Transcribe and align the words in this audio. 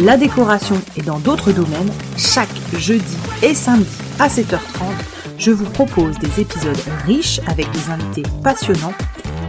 la 0.00 0.16
décoration 0.16 0.76
et 0.96 1.02
dans 1.02 1.18
d'autres 1.18 1.52
domaines, 1.52 1.90
chaque 2.16 2.48
jeudi 2.78 3.16
et 3.42 3.54
samedi 3.54 3.86
à 4.18 4.28
7h30, 4.28 4.92
je 5.38 5.50
vous 5.50 5.68
propose 5.70 6.18
des 6.18 6.40
épisodes 6.40 6.78
riches 7.06 7.40
avec 7.46 7.70
des 7.70 7.90
invités 7.90 8.22
passionnants 8.42 8.94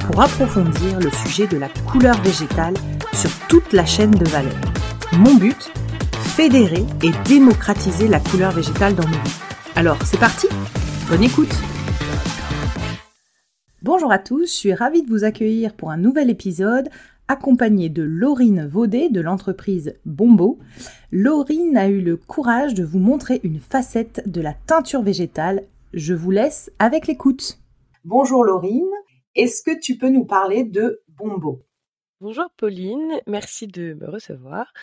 pour 0.06 0.22
approfondir 0.22 1.00
le 1.00 1.10
sujet 1.26 1.48
de 1.48 1.58
la 1.58 1.70
couleur 1.90 2.22
végétale 2.22 2.74
sur 3.14 3.30
toute 3.48 3.72
la 3.72 3.86
chaîne 3.86 4.12
de 4.12 4.28
valeur. 4.30 4.56
Mon 5.14 5.36
but 5.36 5.72
Fédérer 6.36 6.86
et 7.04 7.12
démocratiser 7.26 8.08
la 8.08 8.20
couleur 8.20 8.52
végétale 8.52 8.96
dans 8.96 9.08
nos 9.08 9.10
vies. 9.10 9.40
Alors, 9.76 9.98
c'est 10.06 10.20
parti 10.20 10.48
Bonne 11.10 11.24
écoute 11.24 11.54
Bonjour 13.84 14.12
à 14.12 14.20
tous, 14.20 14.46
je 14.46 14.54
suis 14.54 14.74
ravie 14.74 15.02
de 15.02 15.10
vous 15.10 15.24
accueillir 15.24 15.74
pour 15.74 15.92
un 15.92 15.98
nouvel 15.98 16.30
épisode 16.30 16.90
accompagnée 17.32 17.88
de 17.88 18.04
Laurine 18.04 18.68
Vaudet 18.68 19.08
de 19.08 19.22
l'entreprise 19.22 19.98
Bombo. 20.04 20.60
Laurine 21.14 21.78
a 21.78 21.88
eu 21.88 22.02
le 22.02 22.18
courage 22.18 22.74
de 22.74 22.84
vous 22.84 23.00
montrer 23.00 23.40
une 23.44 23.62
facette 23.62 24.22
de 24.30 24.42
la 24.42 24.54
teinture 24.54 25.02
végétale. 25.02 25.64
Je 25.94 26.14
vous 26.14 26.32
laisse 26.32 26.74
avec 26.78 27.08
l'écoute. 27.08 27.58
Bonjour 28.04 28.44
Laurine, 28.44 28.92
est-ce 29.36 29.64
que 29.64 29.80
tu 29.80 29.98
peux 29.98 30.10
nous 30.10 30.26
parler 30.26 30.66
de 30.66 31.04
Bombo? 31.08 31.62
Bonjour 32.20 32.50
Pauline, 32.58 33.22
merci 33.28 33.66
de 33.66 33.94
me 33.94 34.10
recevoir. 34.10 34.74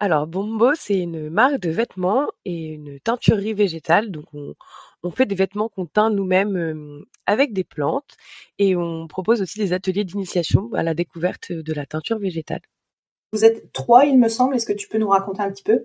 Alors 0.00 0.26
Bombo, 0.26 0.70
c'est 0.74 1.00
une 1.00 1.28
marque 1.28 1.60
de 1.60 1.68
vêtements 1.68 2.26
et 2.46 2.68
une 2.68 3.00
teinturerie 3.00 3.52
végétale. 3.52 4.10
Donc 4.10 4.24
on, 4.32 4.54
on 5.02 5.10
fait 5.10 5.26
des 5.26 5.34
vêtements 5.34 5.68
qu'on 5.68 5.86
teint 5.86 6.10
nous-mêmes 6.10 7.04
avec 7.26 7.52
des 7.52 7.64
plantes 7.64 8.16
et 8.58 8.76
on 8.76 9.06
propose 9.06 9.42
aussi 9.42 9.58
des 9.58 9.72
ateliers 9.72 10.04
d'initiation 10.04 10.70
à 10.74 10.82
la 10.82 10.94
découverte 10.94 11.52
de 11.52 11.72
la 11.72 11.86
teinture 11.86 12.18
végétale. 12.18 12.62
Vous 13.32 13.44
êtes 13.44 13.72
trois, 13.72 14.06
il 14.06 14.18
me 14.18 14.28
semble. 14.28 14.56
Est-ce 14.56 14.66
que 14.66 14.72
tu 14.72 14.88
peux 14.88 14.98
nous 14.98 15.08
raconter 15.08 15.42
un 15.42 15.50
petit 15.50 15.62
peu? 15.62 15.84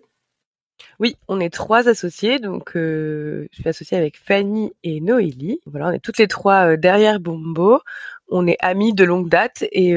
Oui, 0.99 1.15
on 1.27 1.39
est 1.39 1.53
trois 1.53 1.87
associés, 1.87 2.39
donc 2.39 2.71
je 2.73 3.47
suis 3.51 3.67
associée 3.67 3.97
avec 3.97 4.17
Fanny 4.17 4.73
et 4.83 5.01
Noélie. 5.01 5.59
Voilà, 5.65 5.89
on 5.89 5.91
est 5.91 5.99
toutes 5.99 6.17
les 6.17 6.27
trois 6.27 6.77
derrière 6.77 7.19
Bombo. 7.19 7.79
On 8.27 8.47
est 8.47 8.57
amis 8.59 8.93
de 8.93 9.03
longue 9.03 9.29
date 9.29 9.65
et 9.71 9.95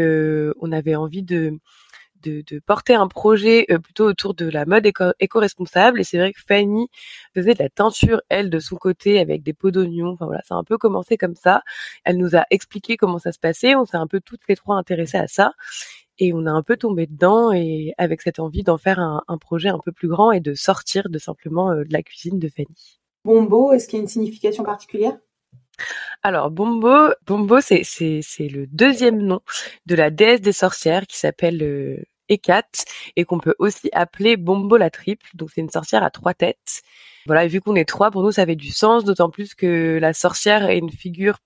on 0.61 0.73
avait 0.73 0.97
envie 0.97 1.23
de 1.23 1.58
de, 2.31 2.59
porter 2.61 2.95
un 2.95 3.09
projet 3.09 3.67
euh, 3.70 3.79
plutôt 3.79 4.07
autour 4.07 4.35
de 4.35 4.48
la 4.48 4.67
mode 4.67 4.87
éco-responsable. 4.87 6.01
et 6.01 6.05
c'est 6.05 6.19
vrai 6.19 6.33
que 6.33 6.41
Fanny 6.47 6.89
faisait 7.35 7.55
de 7.55 7.63
la 7.63 7.69
teinture, 7.69 8.23
elle, 8.29 8.51
de 8.51 8.59
son 8.59 8.77
côté, 8.77 9.19
avec 9.20 9.42
des 9.42 9.53
pots 9.53 9.70
d'oignon. 9.70 10.09
Enfin 10.09 10.27
voilà, 10.27 10.42
ça 10.45 10.55
a 10.55 10.59
un 10.59 10.64
peu 10.64 10.79
commencé 10.79 11.17
comme 11.17 11.35
ça. 11.35 11.63
Elle 12.05 12.19
nous 12.19 12.37
a 12.37 12.45
expliqué 12.51 12.97
comment 12.97 13.19
ça 13.19 13.33
se 13.33 13.39
passait. 13.39 13.75
On 13.75 13.85
s'est 13.85 13.97
un 13.97 14.07
peu 14.07 14.20
toutes 14.20 14.42
les 14.48 14.57
trois 14.57 14.77
intéressées 14.77 15.19
à 15.19 15.27
ça. 15.29 15.53
Et 16.19 16.33
on 16.33 16.47
a 16.47 16.51
un 16.51 16.63
peu 16.63 16.77
tombé 16.77 17.07
dedans 17.07 17.53
et 17.53 17.92
avec 17.98 18.23
cette 18.23 18.39
envie 18.39 18.63
d'en 18.63 18.79
faire 18.79 18.98
un, 19.01 19.39
projet 19.39 19.69
un 19.69 19.79
peu 19.79 19.93
plus 19.93 20.08
grand 20.08 20.33
et 20.33 20.41
de 20.41 20.55
sortir 20.55 21.11
de 21.11 21.19
simplement 21.19 21.70
euh, 21.70 21.85
de 21.85 21.93
la 21.93 22.03
cuisine 22.03 22.39
de 22.39 22.48
Fanny. 22.48 23.01
Bombo, 23.25 23.73
est-ce 23.73 23.87
qu'il 23.87 23.98
y 23.98 24.01
a 24.01 24.03
une 24.03 24.08
signification 24.08 24.64
particulière? 24.64 25.19
Alors 26.23 26.51
Bombo, 26.51 27.13
Bombo 27.27 27.61
c'est 27.61 27.83
le 28.39 28.67
deuxième 28.67 29.20
nom 29.20 29.41
de 29.85 29.95
la 29.95 30.11
déesse 30.11 30.41
des 30.41 30.53
sorcières 30.53 31.07
qui 31.07 31.19
s'appelle 31.19 31.63
euh, 31.63 32.03
Hécate 32.29 32.85
et 33.17 33.25
qu'on 33.25 33.39
peut 33.39 33.55
aussi 33.59 33.89
appeler 33.92 34.37
Bombo 34.37 34.77
la 34.77 34.91
triple. 34.91 35.27
Donc 35.35 35.51
c'est 35.55 35.61
une 35.61 35.70
sorcière 35.70 36.03
à 36.03 36.11
trois 36.11 36.35
têtes. 36.35 36.83
Voilà, 37.27 37.45
et 37.45 37.48
vu 37.48 37.61
qu'on 37.61 37.75
est 37.75 37.89
trois, 37.89 38.11
pour 38.11 38.23
nous 38.23 38.33
ça 38.33 38.42
avait 38.42 38.57
du 38.57 38.70
sens, 38.70 39.05
d'autant 39.05 39.31
plus 39.31 39.55
que 39.55 39.98
la 40.01 40.13
sorcière 40.13 40.69
est 40.69 40.79
une 40.79 40.91
figure 40.91 41.39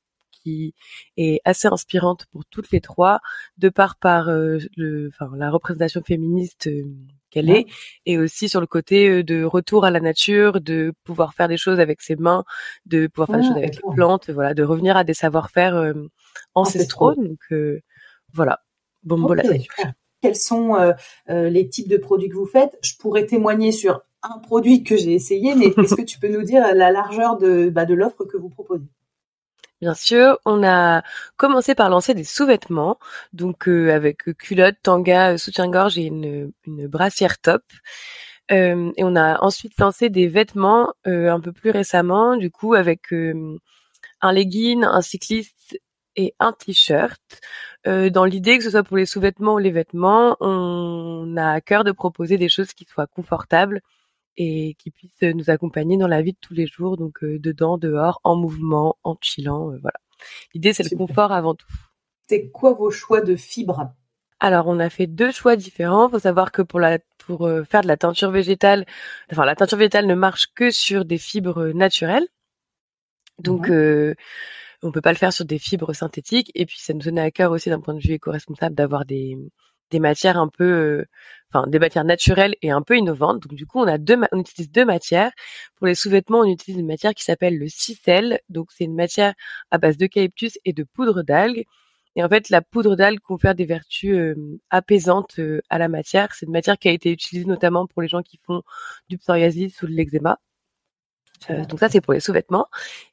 qui 0.43 0.75
est 1.17 1.41
assez 1.45 1.69
inspirante 1.69 2.27
pour 2.33 2.45
toutes 2.47 2.71
les 2.71 2.81
trois, 2.81 3.21
de 3.59 3.69
par 3.69 3.97
par 3.97 4.29
euh, 4.29 4.59
le, 4.77 5.09
enfin, 5.09 5.31
la 5.37 5.51
représentation 5.51 6.03
féministe 6.03 6.67
euh, 6.67 6.85
qu'elle 7.31 7.51
est, 7.51 7.67
et 8.07 8.19
aussi 8.19 8.49
sur 8.49 8.61
le 8.61 8.67
côté 8.67 9.09
euh, 9.09 9.23
de 9.23 9.45
retour 9.45 9.85
à 9.85 9.91
la 9.91 10.01
nature, 10.01 10.61
de 10.61 10.93
pouvoir 11.05 11.35
faire 11.35 11.49
des 11.49 11.57
choses 11.57 11.81
avec 11.81 12.01
ses 12.01 12.17
mains, 12.17 12.45
de 12.87 13.07
pouvoir 13.07 13.29
faire 13.29 13.39
des 13.39 13.49
choses 13.49 13.57
avec 13.57 13.77
les 13.77 13.95
plantes, 13.95 14.31
voilà, 14.31 14.55
de 14.55 14.62
revenir 14.62 14.97
à 14.97 15.05
des 15.05 15.15
savoir-faire 15.15 15.95
ancestraux. 16.55 17.15
Donc 17.15 17.53
voilà, 18.33 18.61
Bombo 19.03 19.35
la 19.35 19.43
triple 19.43 19.75
quels 20.20 20.36
sont 20.36 20.75
euh, 20.75 20.92
euh, 21.28 21.48
les 21.48 21.69
types 21.69 21.88
de 21.88 21.97
produits 21.97 22.28
que 22.28 22.34
vous 22.34 22.47
faites. 22.47 22.78
Je 22.82 22.94
pourrais 22.97 23.26
témoigner 23.26 23.72
sur 23.72 24.03
un 24.22 24.38
produit 24.38 24.82
que 24.82 24.97
j'ai 24.97 25.14
essayé, 25.14 25.54
mais 25.54 25.66
est-ce 25.78 25.94
que 25.94 26.03
tu 26.03 26.19
peux 26.19 26.28
nous 26.28 26.42
dire 26.42 26.62
la 26.75 26.91
largeur 26.91 27.38
de, 27.38 27.70
bah, 27.70 27.86
de 27.86 27.94
l'offre 27.94 28.25
que 28.25 28.36
vous 28.36 28.48
proposez? 28.48 28.84
Bien 29.81 29.94
sûr, 29.94 30.38
on 30.44 30.62
a 30.62 31.03
commencé 31.38 31.75
par 31.75 31.88
lancer 31.88 32.12
des 32.12 32.25
sous-vêtements, 32.25 32.98
donc 33.32 33.66
euh, 33.66 33.94
avec 33.94 34.25
culotte, 34.36 34.76
tanga, 34.82 35.38
soutien-gorge 35.38 35.97
et 35.97 36.03
une, 36.03 36.52
une, 36.66 36.87
brassière 36.87 37.38
top. 37.38 37.62
et 38.50 38.75
on 38.98 39.16
a 39.16 39.42
ensuite 39.42 39.78
lancé 39.78 40.10
des 40.10 40.26
vêtements 40.26 40.92
un 41.04 41.41
peu 41.41 41.52
plus 41.52 41.70
récemment, 41.70 42.37
du 42.37 42.50
coup 42.50 42.75
avec 42.75 43.12
un 44.20 44.32
legging, 44.32 44.84
un 44.84 45.00
cycliste 45.00 45.78
et 46.16 46.34
un 46.38 46.52
t-shirt. 46.52 47.41
Euh, 47.87 48.11
dans 48.11 48.27
l'idée 48.27 48.59
que 48.59 48.65
ce 48.65 48.71
soit 48.71 48.83
pour 48.83 48.99
les 48.99 49.07
sous-vêtements 49.07 49.55
ou 49.55 49.59
les 49.59 49.71
vêtements, 49.71 50.37
on 50.41 51.35
a 51.37 51.51
à 51.51 51.61
cœur 51.61 51.83
de 51.83 51.93
proposer 51.93 52.37
des 52.37 52.49
choses 52.49 52.75
qui 52.75 52.85
soient 52.85 53.07
confortables 53.07 53.81
et 54.37 54.75
qui 54.79 54.91
puissent 54.91 55.23
nous 55.23 55.51
accompagner 55.51 55.97
dans 55.97 56.07
la 56.07 56.21
vie 56.21 56.33
de 56.33 56.39
tous 56.41 56.55
les 56.55 56.67
jours, 56.67 56.97
donc 56.97 57.25
euh, 57.25 57.39
dedans, 57.39 57.79
dehors, 57.79 58.21
en 58.23 58.37
mouvement, 58.37 58.97
en 59.03 59.17
chillant, 59.21 59.73
euh, 59.73 59.79
voilà. 59.81 59.99
L'idée 60.53 60.75
c'est 60.75 60.91
le 60.91 60.97
confort 60.97 61.33
avant 61.33 61.55
tout. 61.55 61.67
C'est 62.29 62.51
quoi 62.51 62.75
vos 62.75 62.91
choix 62.91 63.23
de 63.23 63.35
fibres? 63.35 63.93
Alors, 64.39 64.69
on 64.69 64.79
a 64.79 64.89
fait 64.89 65.07
deux 65.07 65.33
choix 65.33 65.57
différents. 65.57 66.09
Il 66.09 66.12
faut 66.12 66.19
savoir 66.19 66.53
que 66.53 66.62
pour 66.62 66.81
la 66.81 66.99
pour 67.19 67.51
faire 67.69 67.83
de 67.83 67.89
la 67.89 67.97
teinture 67.97 68.31
végétale, 68.31 68.87
enfin 69.31 69.45
la 69.45 69.55
teinture 69.55 69.79
végétale 69.79 70.07
ne 70.07 70.15
marche 70.15 70.49
que 70.55 70.71
sur 70.71 71.05
des 71.05 71.19
fibres 71.19 71.69
naturelles. 71.69 72.27
Donc, 73.39 73.69
mmh 73.69 74.15
on 74.83 74.93
peut 74.93 75.01
pas 75.01 75.13
le 75.13 75.19
faire 75.19 75.33
sur 75.33 75.45
des 75.45 75.59
fibres 75.59 75.93
synthétiques. 75.93 76.51
Et 76.55 76.67
puis 76.67 76.79
ça 76.81 76.93
nous 76.95 77.01
tenait 77.01 77.21
à 77.21 77.31
cœur 77.31 77.53
aussi 77.53 77.71
d'un 77.71 77.81
point 77.81 77.95
de 77.95 78.01
vue 78.01 78.15
éco-responsable 78.15 78.75
d'avoir 78.75 79.05
des, 79.05 79.37
des 79.91 80.01
matières 80.01 80.39
un 80.39 80.49
peu, 80.49 80.65
euh, 80.65 81.05
enfin 81.53 81.67
des 81.67 81.79
matières 81.79 82.05
naturelles 82.05 82.55
et 82.63 82.71
un 82.71 82.83
peu 82.83 82.97
innovantes. 82.97 83.43
Donc 83.43 83.55
du 83.55 83.67
coup, 83.67 83.81
on 83.81 83.87
a 83.87 83.99
deux, 83.99 84.19
on 84.33 84.41
utilise 84.41 84.71
deux 84.71 84.85
matières. 84.85 85.33
Pour 85.77 85.87
les 85.87 85.95
sous-vêtements, 85.95 86.41
on 86.41 86.45
utilise 86.45 86.79
une 86.81 86.87
matière 86.87 87.15
qui 87.15 87.25
s'appelle 87.25 87.59
le 87.59 87.69
cicel. 87.69 88.41
Donc 88.49 88.69
c'est 88.73 88.85
une 88.85 88.94
matière 88.94 89.35
à 89.71 89.79
base 89.79 89.97
d'eucalyptus 89.97 90.59
et 90.65 90.73
de 90.73 90.85
poudre 90.85 91.23
d'algues. 91.23 91.65
Et 92.17 92.25
en 92.25 92.29
fait, 92.29 92.50
la 92.50 92.61
poudre 92.61 92.97
d'algues 92.97 93.21
confère 93.21 93.55
des 93.55 93.67
vertus 93.67 94.17
euh, 94.17 94.35
apaisantes 94.71 95.38
euh, 95.38 95.61
à 95.71 95.79
la 95.79 95.88
matière. 95.88 96.35
C'est 96.35 96.47
une 96.47 96.53
matière 96.53 96.79
qui 96.79 96.88
a 96.88 96.93
été 96.93 97.11
utilisée 97.12 97.47
notamment 97.47 97.87
pour 97.87 98.03
les 98.03 98.09
gens 98.09 98.23
qui 98.23 98.38
font 98.44 98.62
du 99.09 99.19
psoriasis 99.19 99.81
ou 99.83 99.87
de 99.87 99.93
l'eczéma. 99.93 100.38
Euh, 101.48 101.64
donc 101.64 101.81
ça, 101.81 101.88
c'est 101.88 102.00
pour 102.00 102.12
les 102.12 102.20
sous-vêtements. 102.20 102.66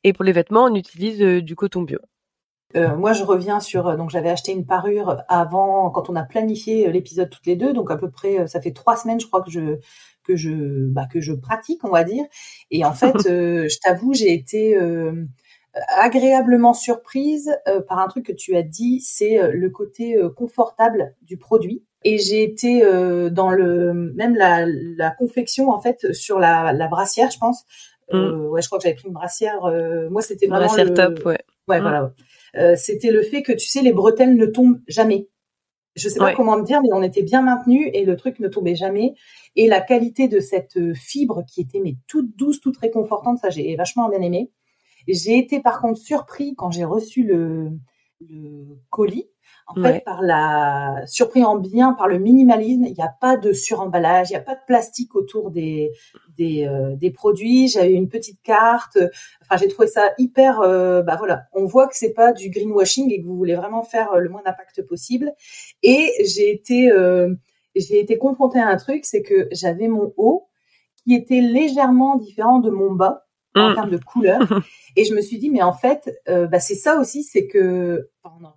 Et 0.04 0.14
pour 0.14 0.26
les 0.26 0.32
vêtements, 0.32 0.66
on 0.66 0.76
utilise 0.76 1.22
euh, 1.22 1.42
du 1.42 1.56
coton 1.56 1.84
bio. 1.84 2.00
Euh, 2.76 2.98
moi, 2.98 3.14
je 3.14 3.24
reviens 3.24 3.62
sur 3.62 3.96
donc 3.96 4.10
j'avais 4.10 4.30
acheté 4.30 4.52
une 4.52 4.66
parure 4.66 5.22
avant 5.30 5.90
quand 5.90 6.10
on 6.10 6.18
a 6.18 6.24
planifié 6.24 6.92
l'épisode 6.92 7.30
toutes 7.30 7.46
les 7.46 7.56
deux, 7.56 7.72
donc 7.72 7.90
à 7.92 7.96
peu 7.96 8.12
près 8.12 8.46
ça 8.46 8.60
fait 8.60 8.74
trois 8.74 8.98
semaines, 8.98 9.22
je 9.22 9.28
crois 9.28 9.42
que 9.42 9.50
je 9.50 9.78
que 10.26 10.36
je 10.36 10.52
bah, 10.90 11.08
que 11.10 11.22
je 11.22 11.32
pratique, 11.32 11.86
on 11.86 11.92
va 11.92 12.04
dire. 12.04 12.26
Et 12.70 12.84
en 12.84 12.92
fait, 12.92 13.16
je 13.24 13.80
t'avoue, 13.80 14.14
j'ai 14.14 14.34
été 14.34 14.78
agréablement 15.98 16.74
surprise 16.74 17.58
par 17.88 18.00
un 18.00 18.08
truc 18.10 18.26
que 18.26 18.34
tu 18.34 18.58
as 18.58 18.64
dit, 18.64 19.00
c'est 19.00 19.50
le 19.50 19.70
côté 19.70 20.18
confortable 20.36 21.16
du 21.22 21.38
produit. 21.38 21.86
Et 22.04 22.18
j'ai 22.18 22.44
été 22.44 22.82
dans 23.32 23.50
le 23.50 24.12
même 24.14 24.36
la, 24.36 24.66
la 24.68 25.12
confection 25.12 25.70
en 25.70 25.80
fait 25.80 26.12
sur 26.12 26.38
la, 26.38 26.74
la 26.74 26.90
brassière, 26.90 27.32
je 27.32 27.38
pense 27.40 27.66
Mm. 28.12 28.48
ouais, 28.48 28.62
je 28.62 28.68
crois 28.68 28.80
que 28.80 28.84
j'avais 28.84 28.96
pris 28.96 29.08
une 29.08 29.14
brassière. 29.14 29.62
moi, 30.10 30.22
c'était 30.22 30.48
vraiment 30.48 30.66
brassière 30.66 30.86
le... 30.86 30.94
top, 30.94 31.26
ouais. 31.26 31.40
Ouais, 31.68 31.82
voilà. 31.82 32.14
c'était 32.76 33.12
le 33.12 33.22
fait 33.22 33.44
que 33.44 33.52
tu 33.52 33.68
sais, 33.68 33.82
les 33.82 33.92
bretelles 33.92 34.36
ne 34.36 34.46
tombent 34.46 34.80
jamais. 34.88 35.28
Je 35.96 36.10
sais 36.10 36.20
pas 36.20 36.34
comment 36.34 36.58
me 36.58 36.64
dire, 36.64 36.80
mais 36.82 36.90
on 36.94 37.02
était 37.02 37.24
bien 37.24 37.42
maintenus 37.42 37.90
et 37.92 38.06
le 38.06 38.16
truc 38.16 38.40
ne 38.40 38.48
tombait 38.48 38.76
jamais. 38.76 39.16
Et 39.56 39.68
la 39.68 39.82
qualité 39.82 40.28
de 40.28 40.40
cette 40.40 40.94
fibre 40.94 41.44
qui 41.46 41.62
était 41.62 41.80
mais 41.80 41.96
toute 42.08 42.38
douce, 42.38 42.62
toute 42.62 42.78
réconfortante, 42.78 43.40
ça 43.40 43.50
j'ai 43.50 43.76
vachement 43.76 44.08
bien 44.08 44.22
aimé. 44.22 44.52
J'ai 45.08 45.38
été 45.38 45.60
par 45.60 45.82
contre 45.82 46.00
surpris 46.00 46.54
quand 46.56 46.70
j'ai 46.70 46.86
reçu 46.86 47.24
le, 47.24 47.72
le 48.22 48.78
colis 48.90 49.30
en 49.68 49.82
fait, 49.82 50.04
par 50.06 50.22
la 50.22 51.02
surpris 51.06 51.44
en 51.44 51.58
bien 51.58 51.94
par 51.94 52.08
le 52.08 52.20
minimalisme, 52.20 52.86
il 52.86 52.94
n'y 52.94 53.04
a 53.04 53.14
pas 53.20 53.36
de 53.36 53.52
suremballage, 53.52 54.30
il 54.30 54.34
n'y 54.34 54.38
a 54.38 54.42
pas 54.42 54.56
de 54.56 54.62
plastique 54.66 55.14
autour 55.16 55.52
des 55.52 55.92
des, 56.38 56.66
euh, 56.66 56.96
des 56.96 57.12
produits. 57.12 57.68
J'avais 57.68 57.94
une 57.94 58.08
petite 58.08 58.42
carte. 58.42 58.98
Enfin, 59.42 59.58
j'ai 59.58 59.68
trouvé 59.68 59.88
ça 59.88 60.12
hyper. 60.18 60.62
Euh, 60.62 61.02
bah 61.02 61.16
voilà, 61.18 61.44
on 61.54 61.66
voit 61.66 61.88
que 61.88 61.98
c'est 61.98 62.14
pas 62.14 62.32
du 62.32 62.50
greenwashing 62.50 63.12
et 63.12 63.22
que 63.22 63.28
vous 63.28 63.36
voulez 63.36 63.56
vraiment 63.56 63.84
faire 63.84 64.14
euh, 64.14 64.20
le 64.20 64.30
moins 64.30 64.42
d'impact 64.46 64.84
possible. 64.84 65.34
Et 65.84 66.12
j'ai 66.26 66.52
été 66.52 66.92
j'ai 67.76 68.00
été 68.00 68.18
confrontée 68.18 68.60
à 68.60 68.68
un 68.68 68.78
truc, 68.78 69.06
c'est 69.06 69.22
que 69.22 69.48
j'avais 69.52 69.88
mon 69.88 70.14
haut 70.18 70.48
qui 71.04 71.14
était 71.14 71.42
légèrement 71.42 72.16
différent 72.16 72.60
de 72.60 72.72
mon 72.72 72.92
bas 72.92 73.27
en 73.60 73.72
mmh. 73.72 73.76
termes 73.76 73.90
de 73.90 73.98
couleur. 73.98 74.40
Et 74.98 75.06
je 75.06 75.14
me 75.14 75.22
suis 75.22 75.38
dit, 75.38 75.52
mais 75.52 75.62
en 75.62 75.74
fait, 75.74 76.20
euh, 76.28 76.48
bah, 76.48 76.60
c'est 76.60 76.76
ça 76.76 77.00
aussi, 77.00 77.24
c'est 77.24 77.48
que, 77.48 78.10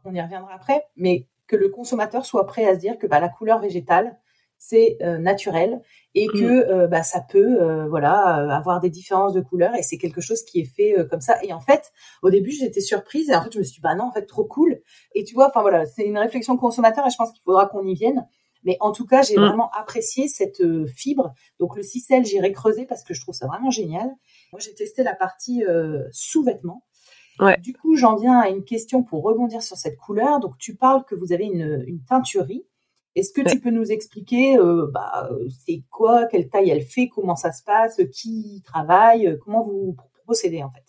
on 0.04 0.14
y 0.14 0.20
reviendra 0.20 0.54
après, 0.54 0.86
mais 0.96 1.26
que 1.46 1.54
le 1.54 1.68
consommateur 1.68 2.24
soit 2.24 2.46
prêt 2.46 2.66
à 2.66 2.74
se 2.74 2.80
dire 2.80 2.98
que 2.98 3.06
bah, 3.06 3.20
la 3.20 3.28
couleur 3.28 3.60
végétale, 3.60 4.16
c'est 4.56 4.96
euh, 5.02 5.18
naturel 5.18 5.82
et 6.14 6.28
mmh. 6.28 6.32
que 6.32 6.70
euh, 6.70 6.86
bah, 6.86 7.02
ça 7.02 7.20
peut 7.20 7.86
voilà 7.88 8.54
avoir 8.54 8.80
des 8.80 8.90
différences 8.90 9.32
de 9.32 9.40
couleur 9.40 9.74
et 9.74 9.82
c'est 9.82 9.96
quelque 9.96 10.20
chose 10.20 10.42
qui 10.42 10.60
est 10.60 10.64
fait 10.64 10.94
comme 11.08 11.22
ça 11.22 11.42
et 11.42 11.54
en 11.54 11.60
fait 11.60 11.92
au 12.22 12.28
début 12.28 12.50
j'étais 12.50 12.82
surprise 12.82 13.30
et 13.30 13.34
en 13.34 13.42
fait 13.42 13.52
je 13.54 13.58
me 13.58 13.64
suis 13.64 13.76
dit 13.76 13.80
bah 13.80 13.94
non 13.94 14.04
en 14.04 14.12
fait 14.12 14.26
trop 14.26 14.44
cool 14.44 14.82
et 15.14 15.24
tu 15.24 15.34
vois 15.34 15.48
enfin 15.48 15.62
voilà 15.62 15.86
c'est 15.86 16.04
une 16.04 16.18
réflexion 16.18 16.58
consommateur 16.58 17.06
et 17.06 17.10
je 17.10 17.16
pense 17.16 17.32
qu'il 17.32 17.40
faudra 17.42 17.68
qu'on 17.68 17.86
y 17.86 17.94
vienne 17.94 18.26
mais 18.62 18.76
en 18.80 18.92
tout 18.92 19.06
cas 19.06 19.22
j'ai 19.22 19.38
mmh. 19.38 19.46
vraiment 19.46 19.70
apprécié 19.70 20.28
cette 20.28 20.62
fibre 20.88 21.32
donc 21.58 21.74
le 21.74 21.82
cicelle 21.82 22.26
j'irai 22.26 22.52
creuser 22.52 22.84
parce 22.84 23.02
que 23.02 23.14
je 23.14 23.22
trouve 23.22 23.34
ça 23.34 23.46
vraiment 23.46 23.70
génial 23.70 24.10
moi, 24.52 24.60
j'ai 24.60 24.74
testé 24.74 25.02
la 25.02 25.14
partie 25.14 25.64
euh, 25.64 26.02
sous-vêtements. 26.12 26.84
Ouais. 27.38 27.56
Du 27.58 27.72
coup, 27.72 27.96
j'en 27.96 28.16
viens 28.16 28.38
à 28.38 28.48
une 28.48 28.64
question 28.64 29.02
pour 29.02 29.22
rebondir 29.22 29.62
sur 29.62 29.76
cette 29.76 29.96
couleur. 29.96 30.40
Donc, 30.40 30.58
tu 30.58 30.76
parles 30.76 31.04
que 31.04 31.14
vous 31.14 31.32
avez 31.32 31.44
une, 31.44 31.84
une 31.86 32.02
teinturerie. 32.04 32.66
Est-ce 33.16 33.32
que 33.32 33.48
tu 33.48 33.58
peux 33.60 33.70
nous 33.70 33.90
expliquer 33.90 34.56
euh, 34.56 34.86
bah, 34.92 35.28
c'est 35.66 35.82
quoi, 35.90 36.26
quelle 36.26 36.48
taille 36.48 36.70
elle 36.70 36.82
fait, 36.82 37.08
comment 37.08 37.34
ça 37.34 37.50
se 37.50 37.64
passe, 37.64 38.00
qui 38.12 38.62
travaille, 38.64 39.36
comment 39.44 39.64
vous 39.64 39.96
procédez 40.24 40.62
en 40.62 40.70
fait? 40.70 40.84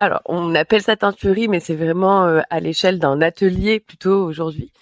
Alors, 0.00 0.22
on 0.26 0.54
appelle 0.54 0.82
ça 0.82 0.96
teinturerie, 0.96 1.48
mais 1.48 1.60
c'est 1.60 1.74
vraiment 1.74 2.24
euh, 2.24 2.40
à 2.50 2.60
l'échelle 2.60 2.98
d'un 2.98 3.20
atelier 3.20 3.80
plutôt 3.80 4.24
aujourd'hui. 4.24 4.72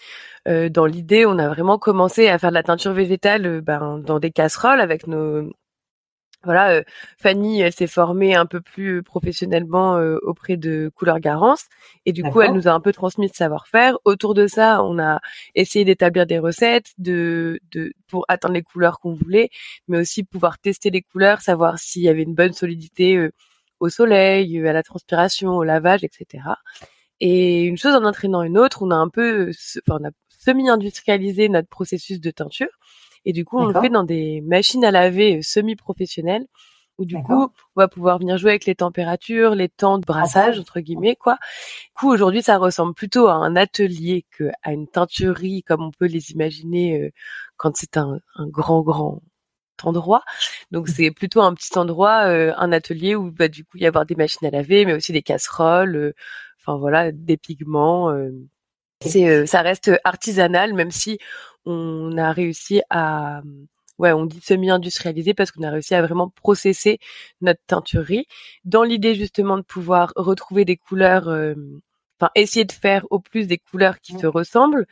Euh, 0.46 0.68
dans 0.68 0.86
l'idée, 0.86 1.24
on 1.26 1.38
a 1.38 1.48
vraiment 1.48 1.78
commencé 1.78 2.28
à 2.28 2.38
faire 2.38 2.50
de 2.50 2.54
la 2.54 2.62
teinture 2.62 2.92
végétale 2.92 3.62
ben, 3.62 3.98
dans 3.98 4.20
des 4.20 4.30
casseroles 4.30 4.80
avec 4.80 5.06
nos, 5.06 5.50
voilà, 6.46 6.70
euh, 6.70 6.82
Fanny, 7.18 7.60
elle 7.60 7.74
s'est 7.74 7.86
formée 7.86 8.34
un 8.34 8.46
peu 8.46 8.62
plus 8.62 9.02
professionnellement 9.02 9.98
euh, 9.98 10.16
auprès 10.22 10.56
de 10.56 10.90
Couleur 10.94 11.20
Garance 11.20 11.66
et 12.06 12.12
du 12.12 12.22
coup, 12.22 12.40
elle 12.40 12.52
nous 12.52 12.68
a 12.68 12.72
un 12.72 12.80
peu 12.80 12.92
transmis 12.92 13.28
ce 13.28 13.36
savoir-faire. 13.36 13.98
Autour 14.06 14.32
de 14.32 14.46
ça, 14.46 14.82
on 14.82 14.98
a 14.98 15.20
essayé 15.54 15.84
d'établir 15.84 16.24
des 16.24 16.38
recettes 16.38 16.92
de, 16.96 17.60
de 17.72 17.92
pour 18.08 18.24
atteindre 18.28 18.54
les 18.54 18.62
couleurs 18.62 19.00
qu'on 19.00 19.12
voulait, 19.12 19.50
mais 19.88 19.98
aussi 19.98 20.24
pouvoir 20.24 20.58
tester 20.58 20.88
les 20.90 21.02
couleurs, 21.02 21.42
savoir 21.42 21.78
s'il 21.78 22.02
y 22.02 22.08
avait 22.08 22.22
une 22.22 22.34
bonne 22.34 22.54
solidité 22.54 23.16
euh, 23.16 23.32
au 23.80 23.90
soleil, 23.90 24.66
à 24.66 24.72
la 24.72 24.82
transpiration, 24.82 25.50
au 25.50 25.64
lavage, 25.64 26.04
etc. 26.04 26.44
Et 27.20 27.64
une 27.64 27.76
chose 27.76 27.94
en 27.94 28.04
entraînant 28.04 28.42
une 28.42 28.56
autre, 28.56 28.82
on 28.82 28.90
a 28.90 28.94
un 28.94 29.08
peu, 29.08 29.50
enfin, 29.86 29.98
on 30.00 30.08
a 30.08 30.10
semi-industrialisé 30.28 31.48
notre 31.48 31.68
processus 31.68 32.20
de 32.20 32.30
teinture. 32.30 32.68
Et 33.26 33.32
du 33.32 33.44
coup, 33.44 33.58
on 33.58 33.66
le 33.66 33.78
fait 33.78 33.90
dans 33.90 34.04
des 34.04 34.40
machines 34.40 34.84
à 34.84 34.90
laver 34.90 35.38
euh, 35.38 35.42
semi-professionnelles 35.42 36.46
où 36.98 37.04
du 37.04 37.16
coup, 37.16 37.42
on 37.42 37.80
va 37.80 37.88
pouvoir 37.88 38.18
venir 38.18 38.38
jouer 38.38 38.52
avec 38.52 38.64
les 38.64 38.74
températures, 38.74 39.54
les 39.54 39.68
temps 39.68 39.98
de 39.98 40.06
brassage 40.06 40.58
entre 40.58 40.80
guillemets 40.80 41.16
quoi. 41.16 41.34
Du 41.34 42.00
coup, 42.00 42.10
aujourd'hui, 42.10 42.42
ça 42.42 42.56
ressemble 42.56 42.94
plutôt 42.94 43.26
à 43.26 43.34
un 43.34 43.54
atelier 43.54 44.24
que 44.30 44.50
à 44.62 44.72
une 44.72 44.88
teinturerie 44.88 45.62
comme 45.62 45.82
on 45.82 45.90
peut 45.90 46.06
les 46.06 46.30
imaginer 46.30 47.02
euh, 47.02 47.10
quand 47.58 47.76
c'est 47.76 47.98
un, 47.98 48.18
grand 48.38 48.80
grand 48.80 49.20
endroit. 49.82 50.22
Donc 50.70 50.88
c'est 50.88 51.10
plutôt 51.10 51.42
un 51.42 51.52
petit 51.52 51.76
endroit, 51.78 52.28
euh, 52.28 52.54
un 52.56 52.72
atelier 52.72 53.14
où 53.14 53.30
bah, 53.30 53.48
du 53.48 53.62
coup 53.64 53.76
y 53.76 53.86
avoir 53.86 54.06
des 54.06 54.14
machines 54.14 54.46
à 54.46 54.50
laver, 54.50 54.86
mais 54.86 54.94
aussi 54.94 55.12
des 55.12 55.22
casseroles, 55.22 56.14
enfin 56.60 56.78
voilà, 56.78 57.12
des 57.12 57.36
pigments. 57.36 58.10
c'est 59.02 59.46
ça 59.46 59.60
reste 59.60 59.90
artisanal, 60.04 60.72
même 60.72 60.90
si 60.90 61.18
on 61.66 62.16
a 62.16 62.32
réussi 62.32 62.82
à 62.90 63.42
ouais, 63.98 64.12
on 64.12 64.26
dit 64.26 64.40
semi-industrialisé 64.40 65.34
parce 65.34 65.50
qu'on 65.50 65.62
a 65.62 65.70
réussi 65.70 65.94
à 65.94 66.02
vraiment 66.02 66.28
processer 66.28 66.98
notre 67.40 67.60
teinturerie 67.66 68.26
dans 68.64 68.82
l'idée 68.82 69.14
justement 69.14 69.56
de 69.56 69.62
pouvoir 69.62 70.12
retrouver 70.16 70.64
des 70.64 70.76
couleurs 70.76 71.28
euh, 71.28 71.54
enfin 72.18 72.30
essayer 72.34 72.64
de 72.64 72.72
faire 72.72 73.06
au 73.10 73.20
plus 73.20 73.46
des 73.46 73.58
couleurs 73.58 74.00
qui 74.00 74.18
se 74.18 74.26
ressemblent. 74.26 74.86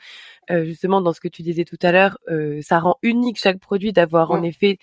Euh, 0.50 0.64
justement 0.64 1.00
dans 1.00 1.14
ce 1.14 1.20
que 1.20 1.28
tu 1.28 1.42
disais 1.42 1.64
tout 1.64 1.78
à 1.80 1.90
l'heure 1.90 2.18
euh, 2.30 2.60
ça 2.60 2.78
rend 2.78 2.96
unique 3.02 3.38
chaque 3.38 3.58
produit 3.58 3.94
d'avoir 3.94 4.30
en 4.30 4.42
effet 4.42 4.76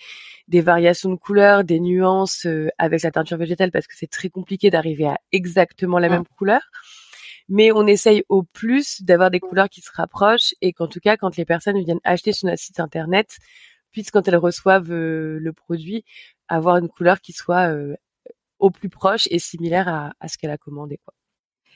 des 0.48 0.60
variations 0.60 1.10
de 1.10 1.14
couleurs 1.14 1.62
des 1.62 1.78
nuances 1.78 2.48
avec 2.78 3.02
la 3.02 3.12
teinture 3.12 3.36
végétale 3.36 3.70
parce 3.70 3.86
que 3.86 3.94
c'est 3.96 4.10
très 4.10 4.28
compliqué 4.28 4.70
d'arriver 4.70 5.06
à 5.06 5.18
exactement 5.30 6.00
la 6.00 6.08
même 6.08 6.24
couleur 6.36 6.62
mais 7.48 7.72
on 7.72 7.86
essaye 7.86 8.24
au 8.28 8.42
plus 8.42 9.02
d'avoir 9.02 9.30
des 9.30 9.40
couleurs 9.40 9.68
qui 9.68 9.80
se 9.80 9.90
rapprochent 9.92 10.54
et 10.60 10.72
qu'en 10.72 10.88
tout 10.88 11.00
cas, 11.00 11.16
quand 11.16 11.36
les 11.36 11.44
personnes 11.44 11.82
viennent 11.82 12.00
acheter 12.04 12.32
sur 12.32 12.48
notre 12.48 12.62
site 12.62 12.80
internet, 12.80 13.38
puissent 13.92 14.10
quand 14.10 14.26
elles 14.26 14.36
reçoivent 14.36 14.90
euh, 14.90 15.38
le 15.38 15.52
produit, 15.52 16.04
avoir 16.48 16.78
une 16.78 16.88
couleur 16.88 17.20
qui 17.20 17.32
soit 17.32 17.72
euh, 17.72 17.94
au 18.58 18.70
plus 18.70 18.88
proche 18.88 19.28
et 19.30 19.38
similaire 19.38 19.88
à, 19.88 20.28
ce 20.28 20.38
qu'elle 20.38 20.50
a 20.50 20.58
commandé. 20.58 20.98
Quoi. 21.04 21.14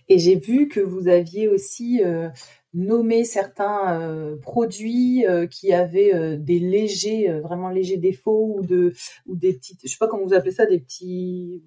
Et 0.08 0.18
j'ai 0.18 0.36
vu 0.36 0.68
que 0.68 0.80
vous 0.80 1.08
aviez 1.08 1.48
aussi 1.48 2.00
euh, 2.04 2.28
nommé 2.74 3.24
certains 3.24 4.36
produits 4.40 5.24
qui 5.50 5.72
avaient 5.72 6.36
des 6.38 6.60
légers, 6.60 7.40
vraiment 7.40 7.70
légers 7.70 7.96
défauts 7.96 8.54
ou 8.56 8.62
de 8.62 8.92
ou 9.26 9.34
des 9.34 9.54
petites, 9.54 9.80
je 9.82 9.88
sais 9.88 9.98
pas 9.98 10.06
comment 10.06 10.24
vous 10.24 10.34
appelez 10.34 10.52
ça, 10.52 10.64
des 10.64 10.78
petits 10.78 11.64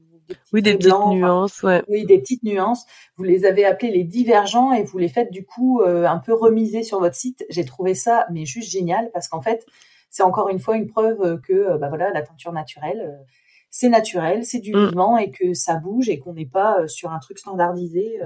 oui, 0.53 0.61
des 0.61 0.75
petites 0.75 0.93
nuances, 0.93 1.63
ouais. 1.63 1.83
Oui, 1.87 2.05
des 2.05 2.19
petites 2.19 2.43
nuances. 2.43 2.85
Vous 3.17 3.23
les 3.23 3.45
avez 3.45 3.65
appelés 3.65 3.91
les 3.91 4.03
divergents 4.03 4.71
et 4.71 4.83
vous 4.83 4.97
les 4.97 5.09
faites 5.09 5.31
du 5.31 5.45
coup 5.45 5.81
euh, 5.81 6.05
un 6.05 6.17
peu 6.17 6.33
remiser 6.33 6.83
sur 6.83 6.99
votre 6.99 7.15
site. 7.15 7.45
J'ai 7.49 7.65
trouvé 7.65 7.93
ça 7.93 8.25
mais 8.31 8.45
juste 8.45 8.69
génial 8.71 9.09
parce 9.11 9.27
qu'en 9.27 9.41
fait, 9.41 9.65
c'est 10.09 10.23
encore 10.23 10.49
une 10.49 10.59
fois 10.59 10.75
une 10.75 10.87
preuve 10.87 11.39
que 11.41 11.53
euh, 11.53 11.77
bah 11.77 11.89
voilà, 11.89 12.11
la 12.11 12.21
teinture 12.21 12.51
naturelle, 12.51 13.01
euh, 13.01 13.23
c'est 13.69 13.89
naturel, 13.89 14.45
c'est 14.45 14.59
du 14.59 14.73
mm. 14.73 14.89
vivant 14.89 15.17
et 15.17 15.31
que 15.31 15.53
ça 15.53 15.75
bouge 15.75 16.09
et 16.09 16.19
qu'on 16.19 16.33
n'est 16.33 16.45
pas 16.45 16.87
sur 16.87 17.11
un 17.11 17.19
truc 17.19 17.37
standardisé. 17.37 18.19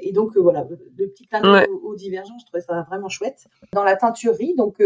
et 0.00 0.12
donc 0.12 0.36
voilà, 0.36 0.66
le 0.68 1.06
petit 1.08 1.26
clin 1.28 1.40
d'œil 1.40 1.68
aux, 1.84 1.94
divergents, 1.94 2.36
je 2.40 2.46
trouvais 2.46 2.62
ça 2.62 2.82
vraiment 2.82 3.08
chouette. 3.08 3.46
Dans 3.72 3.84
la 3.84 3.94
teinturerie, 3.94 4.54
donc 4.56 4.82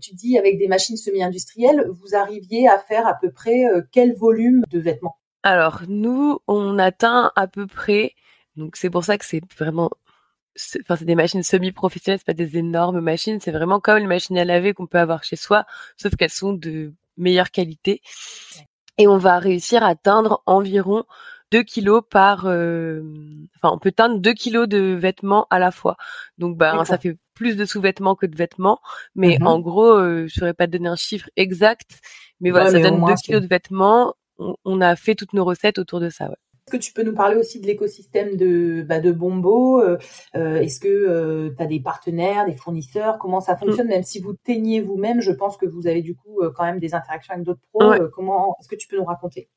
tu 0.00 0.14
dis 0.14 0.38
avec 0.38 0.56
des 0.56 0.66
machines 0.66 0.96
semi-industrielles, 0.96 1.86
vous 1.90 2.14
arriviez 2.14 2.68
à 2.68 2.78
faire 2.78 3.06
à 3.06 3.14
peu 3.14 3.30
près 3.30 3.64
quel 3.92 4.14
volume 4.14 4.64
de 4.70 4.78
vêtements? 4.78 5.18
Alors, 5.46 5.82
nous, 5.86 6.40
on 6.48 6.76
atteint 6.76 7.30
à 7.36 7.46
peu 7.46 7.68
près, 7.68 8.16
donc 8.56 8.74
c'est 8.74 8.90
pour 8.90 9.04
ça 9.04 9.16
que 9.16 9.24
c'est 9.24 9.40
vraiment, 9.56 9.90
enfin, 10.80 10.96
c'est 10.96 11.04
des 11.04 11.14
machines 11.14 11.44
semi-professionnelles, 11.44 12.18
c'est 12.18 12.26
pas 12.26 12.32
des 12.32 12.58
énormes 12.58 12.98
machines, 12.98 13.38
c'est 13.38 13.52
vraiment 13.52 13.78
comme 13.78 13.98
les 13.98 14.08
machines 14.08 14.36
à 14.38 14.44
laver 14.44 14.74
qu'on 14.74 14.88
peut 14.88 14.98
avoir 14.98 15.22
chez 15.22 15.36
soi, 15.36 15.64
sauf 15.96 16.16
qu'elles 16.16 16.30
sont 16.30 16.52
de 16.52 16.94
meilleure 17.16 17.52
qualité. 17.52 18.02
Et 18.98 19.06
on 19.06 19.18
va 19.18 19.38
réussir 19.38 19.84
à 19.84 19.90
atteindre 19.90 20.42
environ 20.46 21.04
2 21.52 21.62
kilos 21.62 22.02
par, 22.10 22.46
euh, 22.46 23.02
enfin, 23.54 23.72
on 23.72 23.78
peut 23.78 23.92
teindre 23.92 24.18
2 24.18 24.32
kilos 24.32 24.66
de 24.66 24.94
vêtements 24.94 25.46
à 25.50 25.60
la 25.60 25.70
fois. 25.70 25.96
Donc, 26.38 26.56
ben, 26.56 26.84
ça 26.84 26.98
fait 26.98 27.18
plus 27.34 27.56
de 27.56 27.64
sous-vêtements 27.64 28.16
que 28.16 28.26
de 28.26 28.34
vêtements, 28.34 28.80
mais 29.14 29.38
mmh 29.38 29.46
en 29.46 29.60
gros, 29.60 29.92
euh, 29.92 30.26
je 30.26 30.34
saurais 30.34 30.54
pas 30.54 30.66
donner 30.66 30.88
un 30.88 30.96
chiffre 30.96 31.30
exact, 31.36 32.00
mais 32.40 32.50
voilà, 32.50 32.72
ça 32.72 32.80
donne 32.80 33.04
2 33.04 33.14
kilos 33.14 33.42
de 33.42 33.46
vêtements 33.46 34.16
on, 34.38 34.80
a 34.80 34.96
fait 34.96 35.14
toutes 35.14 35.32
nos 35.32 35.44
recettes 35.44 35.78
autour 35.78 36.00
de 36.00 36.08
ça. 36.08 36.30
Est-ce 36.66 36.78
que 36.78 36.82
tu 36.82 36.92
peux 36.92 37.04
nous 37.04 37.14
parler 37.14 37.36
aussi 37.36 37.60
de 37.60 37.66
l'écosystème 37.66 38.36
de, 38.36 38.82
bah, 38.82 38.98
de 38.98 39.12
Bombo 39.12 39.80
euh, 39.80 39.98
euh, 40.34 40.56
Est-ce 40.56 40.80
que 40.80 40.88
euh, 40.88 41.54
tu 41.56 41.62
as 41.62 41.66
des 41.66 41.78
partenaires, 41.78 42.44
des 42.44 42.56
fournisseurs 42.56 43.18
Comment 43.18 43.40
ça 43.40 43.56
fonctionne? 43.56 43.86
Même 43.86 44.02
si 44.02 44.20
vous 44.20 44.32
teignez 44.32 44.80
vous-même, 44.80 45.20
je 45.20 45.30
pense 45.30 45.56
que 45.56 45.66
vous 45.66 45.86
avez 45.86 46.02
du 46.02 46.16
coup 46.16 46.40
quand 46.56 46.64
même 46.64 46.80
des 46.80 46.92
interactions 46.92 47.34
avec 47.34 47.46
d'autres 47.46 47.60
pros. 47.72 47.94
comment 48.12 48.56
Est-ce 48.58 48.68
que 48.68 48.74
tu 48.74 48.88
peux 48.88 48.96
nous 48.96 49.04
raconter? 49.04 49.48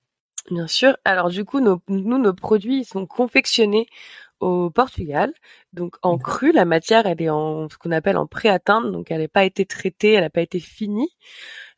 Bien 0.52 0.68
sûr. 0.68 0.98
Alors 1.04 1.30
du 1.30 1.46
coup, 1.46 1.62
nos, 1.62 1.82
nous, 1.88 2.20
nos 2.20 2.34
produits 2.34 2.86
sont 2.86 3.08
confectionnés 3.08 3.88
au 4.40 4.70
Portugal. 4.70 5.34
Donc 5.74 5.96
en 6.04 6.20
cru, 6.20 6.52
la 6.52 6.66
matière, 6.66 7.08
elle 7.08 7.22
est 7.24 7.30
en 7.30 7.70
ce 7.70 7.78
qu'on 7.80 7.92
appelle 7.92 8.18
en 8.18 8.28
pré-atteinte, 8.28 8.92
donc 8.92 9.10
elle 9.10 9.22
n'a 9.22 9.28
pas 9.28 9.46
été 9.46 9.66
traitée, 9.66 10.14
elle 10.14 10.24
n'a 10.24 10.30
pas 10.30 10.42
été 10.42 10.60
finie. 10.60 11.10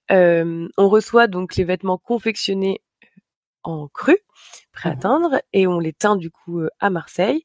on 0.10 0.70
reçoit 0.90 1.28
donc 1.28 1.56
les 1.56 1.64
vêtements 1.64 1.98
confectionnés 1.98 2.82
en 3.64 3.88
cru, 3.88 4.18
prêt 4.72 4.90
à 4.90 4.96
mmh 4.96 5.00
teindre, 5.00 5.42
et 5.54 5.68
on 5.68 5.80
les 5.80 5.94
teint 5.94 6.16
du 6.16 6.32
coup 6.32 6.62
à 6.80 6.90
Marseille. 6.90 7.44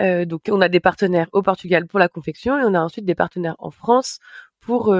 donc 0.00 0.42
on 0.50 0.60
a 0.60 0.68
des 0.68 0.80
partenaires 0.80 1.28
au 1.32 1.42
Portugal 1.42 1.86
pour 1.86 1.98
la 1.98 2.08
confection 2.08 2.58
et 2.58 2.64
on 2.64 2.74
a 2.74 2.80
ensuite 2.80 3.04
des 3.04 3.14
partenaires 3.14 3.56
en 3.58 3.70
France 3.70 4.18
pour 4.60 4.94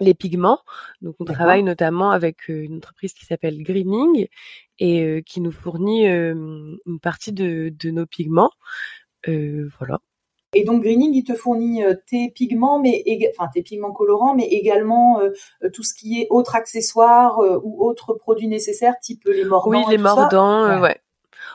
les 0.00 0.14
pigments. 0.14 0.60
Donc 1.00 1.16
on 1.18 1.24
travaille 1.24 1.62
notamment 1.62 2.10
avec 2.10 2.48
une 2.48 2.76
entreprise 2.76 3.14
qui 3.14 3.24
s'appelle 3.24 3.62
Greening 3.62 4.28
et 4.78 5.22
qui 5.26 5.40
nous 5.40 5.52
fournit 5.52 6.06
une 6.06 7.00
partie 7.02 7.32
de, 7.32 7.72
de 7.76 7.90
nos 7.90 8.06
pigments. 8.06 8.52
voilà. 9.26 10.00
Et 10.54 10.64
donc 10.64 10.82
Greening, 10.82 11.12
il 11.14 11.24
te 11.24 11.34
fournit 11.34 11.84
euh, 11.84 11.94
tes 12.06 12.30
pigments, 12.30 12.78
mais 12.78 13.04
enfin 13.36 13.48
tes 13.52 13.62
pigments 13.62 13.92
colorants, 13.92 14.34
mais 14.34 14.46
également 14.46 15.20
euh, 15.20 15.30
euh, 15.62 15.70
tout 15.70 15.82
ce 15.82 15.92
qui 15.94 16.20
est 16.20 16.26
autres 16.30 16.54
accessoires 16.54 17.38
ou 17.62 17.86
autres 17.86 18.14
produits 18.14 18.48
nécessaires, 18.48 18.94
type 19.00 19.24
les 19.26 19.44
mordants. 19.44 19.70
Oui, 19.70 19.84
les 19.90 19.98
mordants, 19.98 20.80
ouais. 20.80 21.00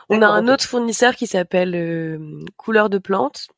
On 0.08 0.20
a 0.20 0.26
un 0.26 0.48
autre 0.48 0.64
fournisseur 0.64 1.14
qui 1.16 1.26
s'appelle 1.26 2.20
Couleur 2.56 2.90
de 2.90 2.98
plantes. 2.98 3.48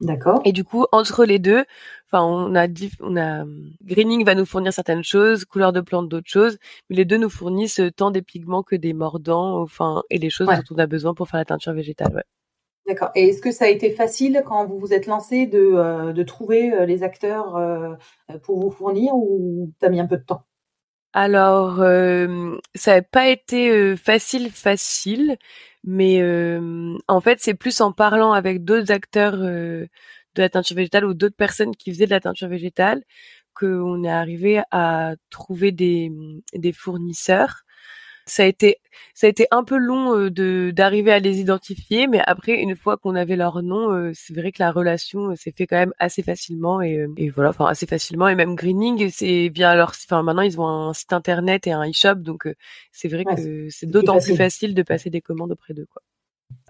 D'accord. 0.00 0.42
Et 0.44 0.52
du 0.52 0.64
coup, 0.64 0.86
entre 0.92 1.24
les 1.24 1.38
deux, 1.38 1.64
enfin, 2.06 2.22
on 2.24 2.54
a, 2.54 2.66
on 3.00 3.16
a 3.16 3.44
Greening 3.82 4.24
va 4.24 4.34
nous 4.34 4.44
fournir 4.44 4.72
certaines 4.72 5.04
choses, 5.04 5.44
Couleur 5.44 5.72
de 5.72 5.80
plantes 5.80 6.08
d'autres 6.08 6.30
choses, 6.30 6.58
mais 6.88 6.96
les 6.96 7.04
deux 7.04 7.16
nous 7.16 7.30
fournissent 7.30 7.80
tant 7.96 8.10
des 8.10 8.22
pigments 8.22 8.62
que 8.62 8.76
des 8.76 8.92
mordants, 8.92 9.60
enfin, 9.60 10.02
et 10.10 10.18
les 10.18 10.30
choses 10.30 10.48
dont 10.48 10.74
on 10.74 10.78
a 10.78 10.86
besoin 10.86 11.14
pour 11.14 11.28
faire 11.28 11.38
la 11.38 11.44
teinture 11.44 11.72
végétale. 11.72 12.14
Ouais. 12.14 12.24
D'accord. 12.86 13.10
Et 13.14 13.28
est-ce 13.28 13.40
que 13.40 13.50
ça 13.50 13.64
a 13.64 13.68
été 13.68 13.90
facile 13.90 14.42
quand 14.46 14.66
vous 14.66 14.78
vous 14.78 14.92
êtes 14.92 15.06
lancé 15.06 15.46
de, 15.46 15.58
euh, 15.58 16.12
de 16.12 16.22
trouver 16.22 16.72
euh, 16.72 16.84
les 16.84 17.02
acteurs 17.02 17.56
euh, 17.56 17.94
pour 18.42 18.60
vous 18.60 18.70
fournir 18.70 19.14
ou 19.14 19.72
t'as 19.78 19.88
mis 19.88 20.00
un 20.00 20.06
peu 20.06 20.18
de 20.18 20.24
temps? 20.24 20.44
Alors, 21.14 21.76
ça 22.74 22.96
n'a 22.96 23.02
pas 23.02 23.28
été 23.28 23.96
facile, 23.96 24.50
facile, 24.50 25.36
mais 25.84 26.20
en 27.06 27.20
fait, 27.20 27.38
c'est 27.40 27.54
plus 27.54 27.80
en 27.80 27.92
parlant 27.92 28.32
avec 28.32 28.64
d'autres 28.64 28.90
acteurs 28.90 29.36
de 29.36 29.88
la 30.34 30.48
teinture 30.48 30.76
végétale 30.76 31.04
ou 31.04 31.14
d'autres 31.14 31.36
personnes 31.36 31.76
qui 31.76 31.92
faisaient 31.92 32.06
de 32.06 32.10
la 32.10 32.18
teinture 32.18 32.48
végétale 32.48 33.04
qu'on 33.54 34.02
est 34.02 34.10
arrivé 34.10 34.60
à 34.72 35.14
trouver 35.30 35.70
des, 35.70 36.10
des 36.52 36.72
fournisseurs 36.72 37.63
ça 38.26 38.42
a 38.44 38.46
été 38.46 38.78
ça 39.14 39.26
a 39.26 39.30
été 39.30 39.46
un 39.50 39.64
peu 39.64 39.76
long 39.76 40.16
euh, 40.16 40.30
de 40.30 40.72
d'arriver 40.74 41.12
à 41.12 41.18
les 41.18 41.40
identifier, 41.40 42.06
mais 42.06 42.20
après 42.26 42.54
une 42.54 42.76
fois 42.76 42.96
qu'on 42.96 43.14
avait 43.14 43.36
leur 43.36 43.62
nom, 43.62 43.90
euh, 43.92 44.12
c'est 44.14 44.34
vrai 44.34 44.52
que 44.52 44.62
la 44.62 44.70
relation 44.70 45.30
euh, 45.30 45.36
s'est 45.36 45.52
fait 45.52 45.66
quand 45.66 45.76
même 45.76 45.92
assez 45.98 46.22
facilement 46.22 46.80
et, 46.80 47.06
et 47.16 47.30
voilà, 47.30 47.50
enfin 47.50 47.66
assez 47.66 47.86
facilement. 47.86 48.28
Et 48.28 48.34
même 48.34 48.54
Greening, 48.54 49.10
c'est 49.10 49.50
bien 49.50 49.70
alors 49.70 49.90
enfin 49.90 50.22
maintenant 50.22 50.42
ils 50.42 50.60
ont 50.60 50.66
un 50.66 50.92
site 50.94 51.12
internet 51.12 51.66
et 51.66 51.72
un 51.72 51.88
e-shop 51.88 52.16
donc 52.16 52.48
c'est 52.92 53.08
vrai 53.08 53.24
que 53.24 53.68
c'est 53.70 53.86
d'autant 53.86 54.18
plus 54.18 54.36
facile. 54.36 54.74
de 54.74 54.82
passer 54.82 55.10
des 55.10 55.20
commandes 55.20 55.52
auprès 55.52 55.74
d'eux 55.74 55.86
quoi. 55.92 56.02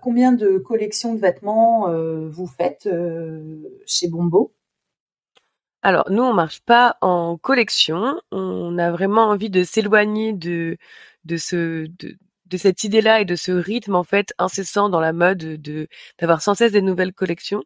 Combien 0.00 0.32
de 0.32 0.58
collections 0.58 1.14
de 1.14 1.20
vêtements 1.20 1.88
vous 2.28 2.46
faites 2.46 2.88
chez 3.86 4.08
Bombo? 4.08 4.52
Alors 5.84 6.10
nous 6.10 6.22
on 6.22 6.32
marche 6.34 6.60
pas 6.62 6.96
en 7.02 7.36
collection, 7.38 8.20
on 8.32 8.78
a 8.78 8.90
vraiment 8.90 9.24
envie 9.28 9.50
de 9.50 9.64
s'éloigner 9.64 10.32
de 10.32 10.78
de 11.26 11.36
ce 11.36 11.86
de, 11.98 12.16
de 12.46 12.56
cette 12.56 12.84
idée-là 12.84 13.20
et 13.20 13.24
de 13.26 13.36
ce 13.36 13.52
rythme 13.52 13.94
en 13.94 14.04
fait 14.04 14.34
incessant 14.38 14.88
dans 14.88 15.00
la 15.00 15.12
mode 15.12 15.38
de 15.38 15.88
d'avoir 16.18 16.42
sans 16.42 16.54
cesse 16.54 16.72
des 16.72 16.82
nouvelles 16.82 17.12
collections. 17.14 17.62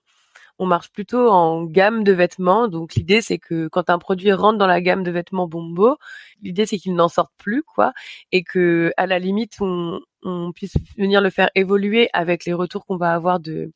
On 0.60 0.66
marche 0.66 0.90
plutôt 0.92 1.30
en 1.30 1.64
gamme 1.64 2.04
de 2.04 2.12
vêtements. 2.12 2.68
Donc 2.68 2.94
l'idée 2.96 3.22
c'est 3.22 3.38
que 3.38 3.68
quand 3.68 3.90
un 3.90 3.98
produit 4.00 4.32
rentre 4.32 4.58
dans 4.58 4.66
la 4.68 4.80
gamme 4.82 5.04
de 5.04 5.10
vêtements 5.12 5.48
Bombo, 5.48 5.96
l'idée 6.42 6.66
c'est 6.66 6.78
qu'il 6.78 6.94
n'en 6.96 7.08
sorte 7.08 7.32
plus 7.38 7.62
quoi 7.64 7.92
et 8.32 8.42
que 8.44 8.92
à 8.96 9.06
la 9.06 9.18
limite 9.20 9.54
on, 9.60 10.00
on 10.24 10.52
puisse 10.52 10.74
venir 10.98 11.20
le 11.22 11.30
faire 11.30 11.50
évoluer 11.54 12.08
avec 12.14 12.44
les 12.46 12.52
retours 12.54 12.86
qu'on 12.86 12.96
va 12.98 13.12
avoir 13.14 13.40
de 13.40 13.72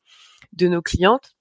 de 0.53 0.67
nos 0.67 0.81
clientes 0.81 1.32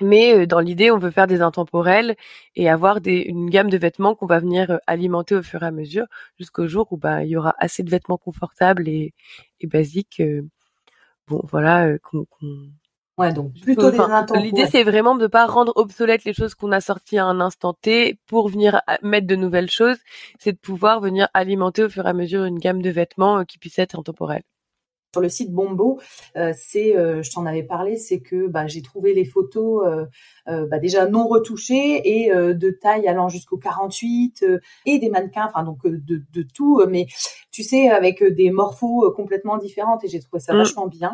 mais 0.00 0.46
dans 0.46 0.60
l'idée, 0.60 0.90
on 0.90 0.98
veut 0.98 1.10
faire 1.10 1.26
des 1.26 1.40
intemporels 1.42 2.16
et 2.54 2.68
avoir 2.68 3.00
des, 3.00 3.20
une 3.22 3.50
gamme 3.50 3.70
de 3.70 3.78
vêtements 3.78 4.14
qu'on 4.14 4.26
va 4.26 4.40
venir 4.40 4.80
alimenter 4.86 5.34
au 5.36 5.42
fur 5.42 5.62
et 5.62 5.66
à 5.66 5.70
mesure 5.70 6.06
jusqu'au 6.38 6.66
jour 6.68 6.88
où 6.92 6.96
bah 6.96 7.24
il 7.24 7.30
y 7.30 7.36
aura 7.36 7.54
assez 7.58 7.82
de 7.82 7.90
vêtements 7.90 8.18
confortables 8.18 8.88
et, 8.88 9.14
et 9.60 9.66
basiques. 9.66 10.22
bon, 11.28 11.40
voilà, 11.44 11.98
qu'on, 11.98 12.26
Ouais, 13.18 13.32
donc 13.32 13.54
plutôt 13.62 13.90
des 13.90 13.98
intemporels. 13.98 14.44
L'idée, 14.44 14.66
c'est 14.66 14.82
vraiment 14.84 15.14
de 15.14 15.22
ne 15.22 15.26
pas 15.26 15.46
rendre 15.46 15.72
obsolètes 15.76 16.24
les 16.24 16.34
choses 16.34 16.54
qu'on 16.54 16.70
a 16.70 16.82
sorties 16.82 17.16
à 17.16 17.24
un 17.24 17.40
instant 17.40 17.72
T 17.72 18.18
pour 18.26 18.48
venir 18.48 18.82
mettre 19.02 19.26
de 19.26 19.36
nouvelles 19.36 19.70
choses. 19.70 19.96
C'est 20.38 20.52
de 20.52 20.58
pouvoir 20.58 21.00
venir 21.00 21.28
alimenter 21.32 21.84
au 21.84 21.88
fur 21.88 22.04
et 22.06 22.10
à 22.10 22.12
mesure 22.12 22.44
une 22.44 22.58
gamme 22.58 22.82
de 22.82 22.90
vêtements 22.90 23.44
qui 23.46 23.58
puisse 23.58 23.78
être 23.78 23.98
intemporelle 23.98 24.42
sur 25.16 25.22
le 25.22 25.30
site 25.30 25.50
Bombo, 25.50 25.98
euh, 26.36 26.52
c'est, 26.54 26.94
euh, 26.94 27.22
je 27.22 27.30
t'en 27.30 27.46
avais 27.46 27.62
parlé, 27.62 27.96
c'est 27.96 28.20
que 28.20 28.48
bah, 28.48 28.66
j'ai 28.66 28.82
trouvé 28.82 29.14
les 29.14 29.24
photos 29.24 30.06
euh, 30.46 30.66
bah, 30.66 30.78
déjà 30.78 31.06
non 31.06 31.26
retouchées 31.26 32.02
et 32.04 32.30
de 32.30 32.70
taille 32.70 33.08
allant 33.08 33.30
jusqu'au 33.30 33.56
48 33.56 34.44
et 34.84 34.98
des 34.98 35.08
mannequins, 35.08 35.46
enfin 35.46 35.64
donc 35.64 35.86
de, 35.86 36.22
de, 36.30 36.42
tout, 36.54 36.82
mais 36.86 37.06
tu 37.50 37.62
sais 37.62 37.88
avec 37.88 38.22
des 38.22 38.50
morphos 38.50 39.10
complètement 39.12 39.56
différentes 39.56 40.04
et 40.04 40.08
j'ai 40.08 40.20
trouvé 40.20 40.40
ça 40.40 40.52
mmh. 40.52 40.58
vachement 40.58 40.86
bien. 40.86 41.12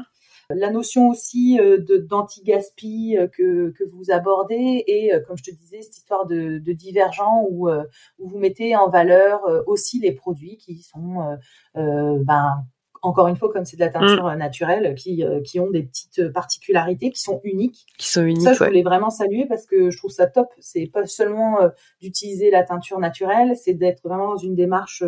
La 0.50 0.70
notion 0.70 1.08
aussi 1.08 1.56
de 1.56 1.96
d'anti-gaspi 1.96 3.16
que, 3.32 3.70
que 3.70 3.84
vous 3.84 4.10
abordez 4.10 4.82
et 4.86 5.12
comme 5.26 5.36
je 5.36 5.44
te 5.44 5.50
disais 5.50 5.80
cette 5.80 5.96
histoire 5.96 6.26
de, 6.26 6.58
de 6.58 6.72
divergent 6.72 7.46
où, 7.48 7.70
où 7.70 8.28
vous 8.28 8.38
mettez 8.38 8.74
en 8.74 8.90
valeur 8.90 9.40
aussi 9.66 10.00
les 10.00 10.12
produits 10.12 10.56
qui 10.56 10.82
sont 10.82 11.38
ben 11.74 12.64
encore 13.02 13.26
une 13.26 13.36
fois, 13.36 13.52
comme 13.52 13.64
c'est 13.64 13.76
de 13.76 13.80
la 13.82 13.88
mm. 13.88 13.92
teinture 13.92 14.26
euh, 14.26 14.36
naturelle, 14.36 14.94
qui, 14.94 15.24
euh, 15.24 15.40
qui 15.40 15.60
ont 15.60 15.70
des 15.70 15.82
petites 15.82 16.20
euh, 16.20 16.32
particularités, 16.32 17.10
qui 17.10 17.20
sont 17.20 17.40
uniques. 17.44 17.86
Qui 17.98 18.08
sont 18.08 18.22
uniques. 18.22 18.42
Ça, 18.42 18.52
je 18.52 18.64
voulais 18.64 18.82
vraiment 18.82 19.10
saluer 19.10 19.46
parce 19.46 19.66
que 19.66 19.90
je 19.90 19.98
trouve 19.98 20.10
ça 20.10 20.26
top. 20.26 20.46
C'est 20.60 20.86
pas 20.86 21.04
seulement 21.06 21.58
d'utiliser 22.00 22.50
la 22.50 22.62
teinture 22.62 23.00
naturelle, 23.00 23.56
c'est 23.56 23.74
d'être 23.74 24.02
vraiment 24.04 24.28
dans 24.28 24.36
une 24.36 24.54
démarche 24.54 25.02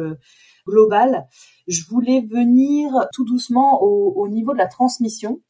globale. 0.67 1.27
Je 1.69 1.83
voulais 1.89 2.21
venir 2.21 2.91
tout 3.13 3.25
doucement 3.25 3.83
au, 3.83 4.13
au 4.17 4.29
niveau 4.29 4.53
de 4.53 4.59
la 4.59 4.67
transmission. 4.67 5.41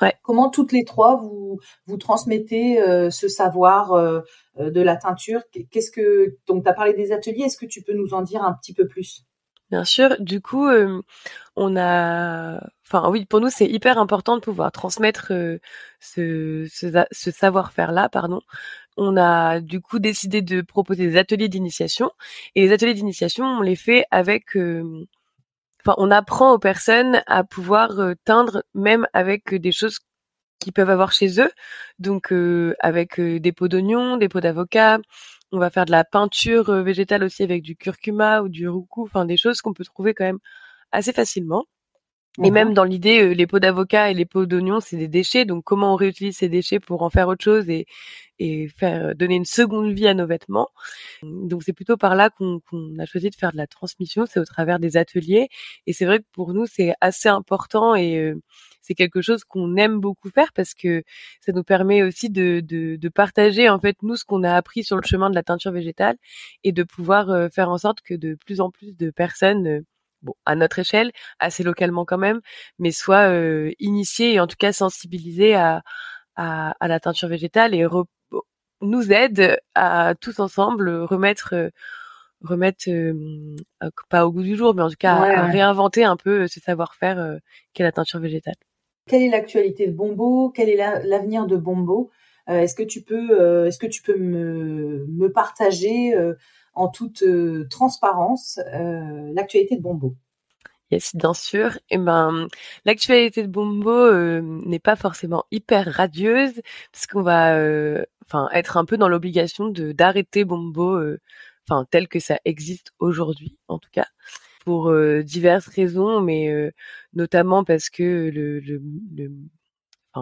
Ouais. 0.00 0.14
Comment 0.22 0.48
toutes 0.48 0.72
les 0.72 0.84
trois 0.84 1.16
vous 1.16 1.58
vous 1.86 1.96
transmettez 1.96 2.80
ce 3.10 3.28
savoir 3.28 4.22
de 4.58 4.80
la 4.80 4.96
teinture? 4.96 5.42
Qu'est-ce 5.70 5.90
que 5.90 6.38
donc 6.46 6.64
tu 6.64 6.70
as 6.70 6.74
parlé 6.74 6.94
des 6.94 7.12
ateliers 7.12 7.44
Est-ce 7.44 7.58
que 7.58 7.66
tu 7.66 7.82
peux 7.82 7.94
nous 7.94 8.14
en 8.14 8.22
dire 8.22 8.42
un 8.42 8.54
petit 8.54 8.72
peu 8.72 8.86
plus? 8.86 9.26
Bien 9.72 9.84
sûr. 9.86 10.16
Du 10.20 10.42
coup, 10.42 10.66
euh, 10.68 11.00
on 11.56 11.76
a, 11.78 12.60
enfin 12.86 13.08
oui, 13.10 13.24
pour 13.24 13.40
nous 13.40 13.48
c'est 13.48 13.66
hyper 13.66 13.96
important 13.98 14.36
de 14.36 14.42
pouvoir 14.42 14.70
transmettre 14.70 15.32
euh, 15.32 15.60
ce, 16.00 16.66
savoir-faire-là, 17.32 18.10
pardon. 18.10 18.42
On 18.98 19.16
a 19.16 19.60
du 19.60 19.80
coup 19.80 19.98
décidé 19.98 20.42
de 20.42 20.60
proposer 20.60 21.06
des 21.08 21.16
ateliers 21.16 21.48
d'initiation 21.48 22.10
et 22.54 22.62
les 22.62 22.72
ateliers 22.72 22.92
d'initiation, 22.94 23.46
on 23.46 23.62
les 23.62 23.76
fait 23.76 24.04
avec, 24.10 24.56
euh, 24.58 25.06
enfin, 25.80 25.94
on 25.98 26.10
apprend 26.10 26.52
aux 26.52 26.58
personnes 26.58 27.22
à 27.26 27.44
pouvoir 27.44 27.92
teindre 28.26 28.64
même 28.74 29.06
avec 29.14 29.54
des 29.54 29.72
choses 29.72 30.00
qu'ils 30.60 30.74
peuvent 30.74 30.90
avoir 30.90 31.12
chez 31.12 31.40
eux, 31.40 31.50
donc 31.98 32.32
avec 32.80 33.20
des 33.20 33.52
pots 33.52 33.68
d'oignons, 33.68 34.16
des 34.18 34.28
pots 34.28 34.40
d'avocat, 34.40 34.98
on 35.52 35.58
va 35.58 35.70
faire 35.70 35.86
de 35.86 35.90
la 35.92 36.04
peinture 36.04 36.70
euh, 36.70 36.82
végétale 36.82 37.24
aussi 37.24 37.42
avec 37.42 37.62
du 37.62 37.76
curcuma 37.76 38.42
ou 38.42 38.48
du 38.48 38.68
roucou, 38.68 39.04
enfin 39.04 39.24
des 39.26 39.36
choses 39.36 39.60
qu'on 39.62 39.74
peut 39.74 39.84
trouver 39.84 40.14
quand 40.14 40.24
même 40.24 40.38
assez 40.92 41.12
facilement. 41.12 41.66
Et 42.42 42.50
même 42.50 42.72
dans 42.72 42.84
l'idée, 42.84 43.22
euh, 43.22 43.34
les 43.34 43.46
pots 43.46 43.58
d'avocat 43.58 44.10
et 44.10 44.14
les 44.14 44.24
pots 44.24 44.46
d'oignon, 44.46 44.80
c'est 44.80 44.96
des 44.96 45.08
déchets. 45.08 45.44
Donc, 45.44 45.64
comment 45.64 45.92
on 45.92 45.96
réutilise 45.96 46.36
ces 46.38 46.48
déchets 46.48 46.80
pour 46.80 47.02
en 47.02 47.10
faire 47.10 47.28
autre 47.28 47.44
chose 47.44 47.68
et, 47.68 47.86
et 48.38 48.68
faire 48.68 49.08
euh, 49.08 49.14
donner 49.14 49.34
une 49.36 49.44
seconde 49.44 49.92
vie 49.92 50.06
à 50.06 50.14
nos 50.14 50.26
vêtements? 50.26 50.70
Donc, 51.22 51.62
c'est 51.62 51.74
plutôt 51.74 51.98
par 51.98 52.14
là 52.14 52.30
qu'on 52.30 52.60
a 52.98 53.04
choisi 53.04 53.28
de 53.28 53.34
faire 53.34 53.52
de 53.52 53.58
la 53.58 53.66
transmission. 53.66 54.24
C'est 54.26 54.40
au 54.40 54.46
travers 54.46 54.78
des 54.78 54.96
ateliers. 54.96 55.48
Et 55.86 55.92
c'est 55.92 56.06
vrai 56.06 56.20
que 56.20 56.26
pour 56.32 56.54
nous, 56.54 56.64
c'est 56.66 56.94
assez 57.02 57.28
important 57.28 57.94
et 57.94 58.32
c'est 58.82 58.94
quelque 58.94 59.22
chose 59.22 59.44
qu'on 59.44 59.76
aime 59.76 60.00
beaucoup 60.00 60.28
faire 60.28 60.52
parce 60.52 60.74
que 60.74 61.02
ça 61.40 61.52
nous 61.52 61.64
permet 61.64 62.02
aussi 62.02 62.28
de, 62.30 62.60
de, 62.60 62.96
de 62.96 63.08
partager 63.08 63.68
en 63.70 63.78
fait 63.78 63.96
nous 64.02 64.16
ce 64.16 64.24
qu'on 64.24 64.42
a 64.42 64.54
appris 64.54 64.84
sur 64.84 64.96
le 64.96 65.02
chemin 65.04 65.30
de 65.30 65.34
la 65.34 65.42
teinture 65.42 65.72
végétale 65.72 66.16
et 66.64 66.72
de 66.72 66.82
pouvoir 66.82 67.30
euh, 67.30 67.48
faire 67.48 67.70
en 67.70 67.78
sorte 67.78 68.00
que 68.02 68.14
de 68.14 68.34
plus 68.34 68.60
en 68.60 68.70
plus 68.70 68.94
de 68.96 69.10
personnes 69.10 69.66
euh, 69.66 69.80
bon, 70.22 70.34
à 70.46 70.54
notre 70.54 70.78
échelle, 70.78 71.12
assez 71.38 71.62
localement 71.62 72.04
quand 72.04 72.18
même, 72.18 72.40
mais 72.78 72.90
soient 72.92 73.28
euh, 73.30 73.72
initiées 73.78 74.34
et 74.34 74.40
en 74.40 74.46
tout 74.46 74.56
cas 74.58 74.72
sensibilisées 74.72 75.54
à, 75.54 75.82
à, 76.36 76.74
à 76.80 76.88
la 76.88 77.00
teinture 77.00 77.28
végétale 77.28 77.74
et 77.74 77.86
nous 78.80 79.12
aident 79.12 79.58
à 79.74 80.14
tous 80.20 80.40
ensemble 80.40 80.90
remettre 80.90 81.70
remettre 82.42 82.88
pas 84.08 84.26
au 84.26 84.32
goût 84.32 84.42
du 84.42 84.56
jour 84.56 84.74
mais 84.74 84.82
en 84.82 84.90
tout 84.90 84.96
cas 84.98 85.14
à, 85.14 85.46
réinventer 85.46 86.02
un 86.04 86.16
peu 86.16 86.48
ce 86.48 86.58
savoir-faire 86.58 87.38
qu'est 87.74 87.84
la 87.84 87.92
teinture 87.92 88.18
végétale. 88.18 88.56
Quelle 89.06 89.22
est 89.22 89.30
l'actualité 89.30 89.86
de 89.86 89.92
Bombo? 89.92 90.50
Quel 90.50 90.68
est 90.68 90.76
l'avenir 90.76 91.46
de 91.46 91.56
Bombo? 91.56 92.10
Euh, 92.48 92.60
Est-ce 92.60 92.74
que 92.74 92.82
tu 92.82 93.02
peux, 93.02 93.66
est-ce 93.66 93.78
que 93.78 93.86
tu 93.86 94.02
peux 94.02 94.16
me, 94.16 95.06
me 95.08 95.30
partager 95.30 96.14
en 96.74 96.88
toute 96.88 97.24
transparence 97.70 98.60
l'actualité 99.34 99.76
de 99.76 99.82
Bombo 99.82 100.16
Yes, 100.90 101.16
bien 101.16 101.32
sûr. 101.32 101.76
Et 101.88 101.94
eh 101.94 101.98
ben, 101.98 102.48
l'actualité 102.84 103.42
de 103.42 103.48
Bombo 103.48 104.12
n'est 104.42 104.78
pas 104.78 104.94
forcément 104.94 105.44
hyper 105.50 105.86
radieuse 105.86 106.60
parce 106.92 107.06
qu'on 107.06 107.22
va, 107.22 107.56
enfin, 108.26 108.48
être 108.52 108.76
un 108.76 108.84
peu 108.84 108.98
dans 108.98 109.08
l'obligation 109.08 109.68
de 109.68 109.92
d'arrêter 109.92 110.44
Bombo, 110.44 111.00
enfin, 111.66 111.86
tel 111.90 112.08
que 112.08 112.20
ça 112.20 112.38
existe 112.44 112.92
aujourd'hui, 112.98 113.56
en 113.68 113.78
tout 113.78 113.88
cas, 113.90 114.06
pour 114.66 114.92
diverses 115.24 115.68
raisons, 115.68 116.20
mais 116.20 116.72
notamment 117.14 117.64
parce 117.64 117.88
que 117.88 118.30
le, 118.30 118.60
le, 118.60 118.82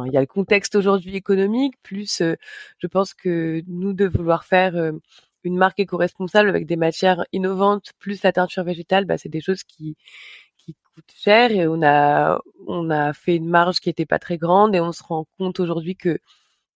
il 0.07 0.13
y 0.13 0.17
a 0.17 0.21
le 0.21 0.27
contexte 0.27 0.77
aujourd'hui 0.77 1.17
économique, 1.17 1.75
plus 1.83 2.23
je 2.79 2.87
pense 2.87 3.15
que 3.15 3.63
nous 3.67 3.93
de 3.93 4.07
vouloir 4.07 4.45
faire 4.45 4.93
une 5.45 5.57
marque 5.59 5.81
éco-responsable 5.81 6.49
avec 6.51 6.67
des 6.67 6.77
matières 6.77 7.25
innovantes, 7.33 7.93
plus 7.99 8.23
la 8.23 8.33
teinture 8.33 8.65
végétale, 8.65 9.05
bah, 9.07 9.19
c'est 9.19 9.29
des 9.31 9.41
choses 9.41 9.65
qui 9.65 9.97
qui 10.59 10.77
coûtent 10.95 11.13
cher 11.17 11.53
et 11.53 11.67
on 11.69 11.83
a 11.83 12.41
on 12.69 12.91
a 12.91 13.13
fait 13.15 13.37
une 13.37 13.49
marge 13.49 13.81
qui 13.81 13.91
était 13.91 14.07
pas 14.07 14.19
très 14.21 14.39
grande 14.39 14.75
et 14.77 14.81
on 14.81 14.93
se 14.93 15.03
rend 15.05 15.27
compte 15.39 15.61
aujourd'hui 15.61 15.97
que 15.97 16.19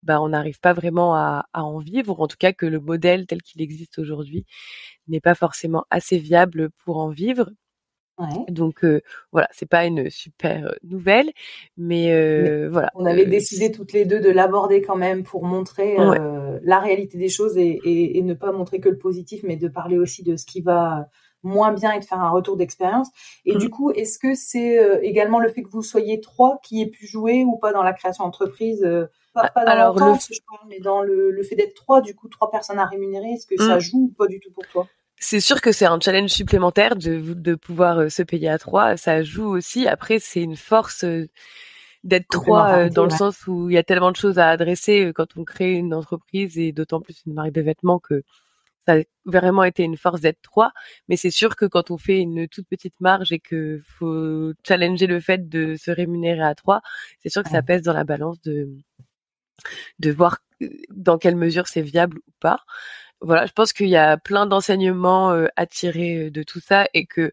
bah 0.05 0.21
on 0.23 0.31
n'arrive 0.31 0.61
pas 0.61 0.73
vraiment 0.75 1.15
à, 1.17 1.47
à 1.55 1.65
en 1.65 1.79
vivre, 1.79 2.19
ou 2.21 2.23
en 2.25 2.29
tout 2.29 2.37
cas 2.39 2.53
que 2.55 2.67
le 2.67 2.81
modèle 2.81 3.27
tel 3.27 3.43
qu'il 3.43 3.63
existe 3.63 3.99
aujourd'hui 4.01 4.47
n'est 5.09 5.21
pas 5.21 5.35
forcément 5.37 5.85
assez 5.91 6.19
viable 6.19 6.71
pour 6.85 6.99
en 6.99 7.11
vivre. 7.11 7.51
Ouais. 8.19 8.45
Donc 8.49 8.85
euh, 8.85 9.01
voilà, 9.33 9.49
c'est 9.51 9.69
pas 9.69 9.85
une 9.87 10.09
super 10.09 10.73
nouvelle, 10.85 11.33
mais, 11.77 12.13
euh, 12.13 12.69
voilà. 12.71 12.91
On 12.95 13.07
avait 13.07 13.27
décidé 13.27 13.73
toutes 13.73 13.93
les 13.93 14.05
deux 14.05 14.21
de 14.21 14.31
l'aborder 14.31 14.83
quand 14.83 14.97
même 14.97 15.25
pour 15.25 15.45
montrer 15.45 15.99
euh, 15.99 16.59
la 16.63 16.79
réalité 16.79 17.19
des 17.19 17.29
choses 17.29 17.59
et, 17.59 17.81
et, 17.85 18.19
et, 18.19 18.23
ne 18.23 18.35
pas 18.35 18.53
montrer 18.53 18.79
que 18.79 18.89
le 18.89 18.99
positif, 18.99 19.43
mais 19.43 19.57
de 19.57 19.67
parler 19.67 19.99
aussi 19.99 20.23
de 20.23 20.37
ce 20.37 20.47
qui 20.47 20.61
va 20.61 21.09
moins 21.43 21.73
bien 21.73 21.93
et 21.93 21.99
de 21.99 22.05
faire 22.05 22.21
un 22.21 22.31
retour 22.31 22.57
d'expérience. 22.57 23.09
Et 23.45 23.57
mmh. 23.57 23.59
du 23.59 23.69
coup, 23.69 23.91
est-ce 23.91 24.19
que 24.19 24.35
c'est 24.35 25.01
également 25.03 25.41
le 25.41 25.49
fait 25.49 25.63
que 25.63 25.69
vous 25.69 25.83
soyez 25.83 26.21
trois 26.21 26.61
qui 26.63 26.81
ait 26.81 26.87
pu 26.87 27.07
jouer 27.07 27.45
ou 27.45 27.59
pas 27.59 27.73
dans 27.73 27.83
la 27.83 27.93
création 27.93 28.25
d'entreprise 28.25 28.87
pas, 29.35 29.51
pas, 29.51 29.65
dans 29.65 29.71
Alors, 29.73 29.99
le... 29.99 30.15
je 30.15 30.41
mais 30.69 30.79
dans 30.79 31.03
le, 31.03 31.33
le 31.33 31.43
fait 31.43 31.57
d'être 31.57 31.75
trois, 31.75 32.01
du 32.01 32.15
coup, 32.15 32.29
trois 32.29 32.51
personnes 32.51 32.79
à 32.79 32.87
rémunérer, 32.87 33.33
est-ce 33.33 33.47
que 33.47 33.57
ça 33.59 33.77
mmh. 33.77 33.81
joue 33.81 34.11
ou 34.11 34.15
pas 34.17 34.29
du 34.29 34.39
tout 34.39 34.53
pour 34.53 34.67
toi? 34.69 34.87
C'est 35.25 35.41
sûr 35.41 35.61
que 35.63 35.73
c'est 35.73 35.87
un 35.87 35.99
challenge 35.99 36.31
supplémentaire 36.31 36.97
de, 36.97 37.33
de 37.35 37.55
pouvoir 37.55 37.99
euh, 37.99 38.09
se 38.11 38.23
payer 38.23 38.49
à 38.51 38.59
trois. 38.59 38.97
Ça 38.97 39.23
joue 39.23 39.47
aussi. 39.47 39.89
Après, 39.89 40.19
c'est 40.19 40.43
une 40.43 40.57
force 40.57 41.05
euh, 41.05 41.29
d'être 42.05 42.29
trois 42.29 42.69
euh, 42.77 42.89
dans 42.91 43.05
le 43.05 43.11
sens 43.11 43.47
où 43.47 43.71
il 43.71 43.75
y 43.75 43.79
a 43.79 43.83
tellement 43.83 44.11
de 44.11 44.17
choses 44.17 44.39
à 44.39 44.51
adresser 44.51 45.13
quand 45.15 45.37
on 45.37 45.45
crée 45.45 45.73
une 45.73 45.95
entreprise 45.95 46.59
et 46.59 46.73
d'autant 46.73 47.01
plus 47.01 47.23
une 47.27 47.33
marque 47.33 47.53
de 47.53 47.63
vêtements 47.63 47.99
que 47.99 48.23
ça 48.87 48.97
a 48.97 49.03
vraiment 49.25 49.65
été 49.65 49.83
une 49.83 49.97
force 49.97 50.21
d'être 50.21 50.43
trois. 50.43 50.73
Mais 51.09 51.17
c'est 51.17 51.31
sûr 51.31 51.57
que 51.57 51.65
quand 51.65 51.91
on 51.91 51.97
fait 51.97 52.21
une 52.21 52.47
toute 52.47 52.69
petite 52.69 53.01
marge 53.01 53.33
et 53.33 53.39
que 53.39 53.81
faut 53.87 54.53
challenger 54.67 55.07
le 55.07 55.21
fait 55.21 55.49
de 55.49 55.75
se 55.77 55.91
rémunérer 55.91 56.43
à 56.43 56.55
trois, 56.55 56.83
c'est 57.21 57.31
sûr 57.31 57.43
que 57.43 57.49
ça 57.49 57.63
pèse 57.63 57.81
dans 57.81 57.95
la 57.95 58.05
balance 58.05 58.41
de 58.43 58.69
de 60.01 60.11
voir 60.11 60.39
dans 60.91 61.19
quelle 61.19 61.37
mesure 61.37 61.67
c'est 61.67 61.83
viable 61.83 62.19
ou 62.19 62.33
pas 62.41 62.61
voilà, 63.25 63.47
je 63.47 63.53
pense 63.53 63.73
qu'il 63.73 63.89
y 63.89 63.97
a 63.97 64.17
plein 64.19 64.47
d'enseignements 64.47 65.33
euh, 65.33 65.47
à 65.57 65.67
tirer 65.67 66.27
euh, 66.27 66.31
de 66.31 66.43
tout 66.43 66.61
ça 66.61 66.87
et 66.95 67.07
que 67.07 67.33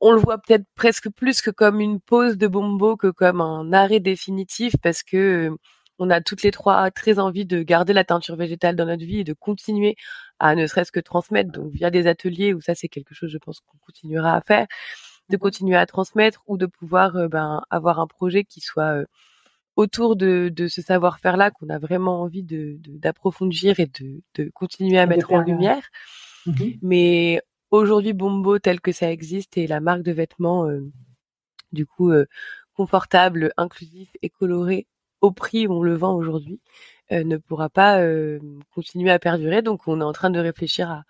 on 0.00 0.12
le 0.12 0.18
voit 0.20 0.38
peut-être 0.38 0.66
presque 0.74 1.08
plus 1.10 1.40
que 1.40 1.50
comme 1.50 1.80
une 1.80 2.00
pause 2.00 2.36
de 2.36 2.46
bombo 2.46 2.96
que 2.96 3.08
comme 3.08 3.40
un 3.40 3.72
arrêt 3.72 4.00
définitif 4.00 4.74
parce 4.82 5.02
que 5.02 5.16
euh, 5.50 5.56
on 5.98 6.10
a 6.10 6.20
toutes 6.20 6.42
les 6.42 6.50
trois 6.52 6.90
très 6.90 7.18
envie 7.18 7.46
de 7.46 7.62
garder 7.62 7.92
la 7.92 8.04
teinture 8.04 8.36
végétale 8.36 8.76
dans 8.76 8.86
notre 8.86 9.04
vie 9.04 9.20
et 9.20 9.24
de 9.24 9.32
continuer 9.32 9.96
à 10.38 10.54
ne 10.54 10.66
serait-ce 10.66 10.92
que 10.92 11.00
transmettre. 11.00 11.50
Donc 11.52 11.72
via 11.72 11.90
des 11.90 12.06
ateliers 12.06 12.54
où 12.54 12.60
ça 12.60 12.74
c'est 12.74 12.88
quelque 12.88 13.14
chose 13.14 13.30
je 13.30 13.38
pense 13.38 13.60
qu'on 13.60 13.78
continuera 13.86 14.34
à 14.36 14.42
faire 14.42 14.66
de 15.30 15.36
continuer 15.36 15.76
à 15.76 15.86
transmettre 15.86 16.42
ou 16.46 16.58
de 16.58 16.66
pouvoir 16.66 17.28
ben 17.28 17.62
avoir 17.70 18.00
un 18.00 18.06
projet 18.06 18.44
qui 18.44 18.60
soit 18.60 19.04
autour 19.78 20.16
de, 20.16 20.50
de 20.52 20.66
ce 20.66 20.82
savoir-faire-là 20.82 21.52
qu'on 21.52 21.68
a 21.68 21.78
vraiment 21.78 22.22
envie 22.22 22.42
de 22.42 22.78
d'approfondir 22.80 23.78
et 23.78 23.86
de, 23.86 24.22
de, 24.34 24.50
continuer 24.52 24.98
à 24.98 25.06
mettre 25.06 25.32
en 25.32 25.40
lumière. 25.40 25.84
Mmh 26.46 26.52
Mais 26.82 27.40
aujourd'hui, 27.70 28.12
Bombo 28.12 28.58
tel 28.58 28.80
que 28.80 28.90
ça 28.90 29.08
existe 29.08 29.56
et 29.56 29.68
la 29.68 29.78
marque 29.78 30.02
de 30.02 30.10
vêtements, 30.10 30.66
euh, 30.66 30.80
du 31.70 31.86
coup, 31.86 32.10
euh, 32.10 32.26
confortable, 32.74 33.52
inclusif 33.56 34.08
et 34.20 34.30
coloré 34.30 34.88
au 35.20 35.30
prix 35.30 35.68
où 35.68 35.74
on 35.74 35.82
le 35.84 35.94
vend 35.94 36.14
aujourd'hui, 36.16 36.60
euh, 37.12 37.22
ne 37.22 37.36
pourra 37.36 37.68
pas 37.68 38.02
continuer 38.74 39.12
à 39.12 39.20
perdurer. 39.20 39.62
Donc, 39.62 39.86
on 39.86 40.00
est 40.00 40.04
en 40.04 40.12
train 40.12 40.30
de 40.30 40.40
réfléchir 40.40 40.90
à 40.90 41.04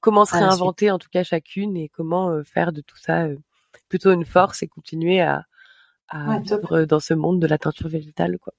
comment 0.00 0.24
se 0.24 0.32
réinventer, 0.34 0.90
en 0.90 0.98
tout 0.98 1.10
cas 1.12 1.24
chacune, 1.24 1.76
et 1.76 1.90
comment 1.90 2.42
faire 2.44 2.72
de 2.72 2.80
tout 2.80 2.96
ça 2.96 3.28
plutôt 3.90 4.12
une 4.12 4.24
force 4.24 4.62
et 4.62 4.68
continuer 4.68 5.20
à, 5.20 5.44
à 6.08 6.38
vivre 6.38 6.84
dans 6.84 7.00
ce 7.00 7.14
monde 7.14 7.40
de 7.40 7.46
la 7.46 7.58
teinture 7.58 7.88
végétale, 7.88 8.38
quoi. 8.38 8.52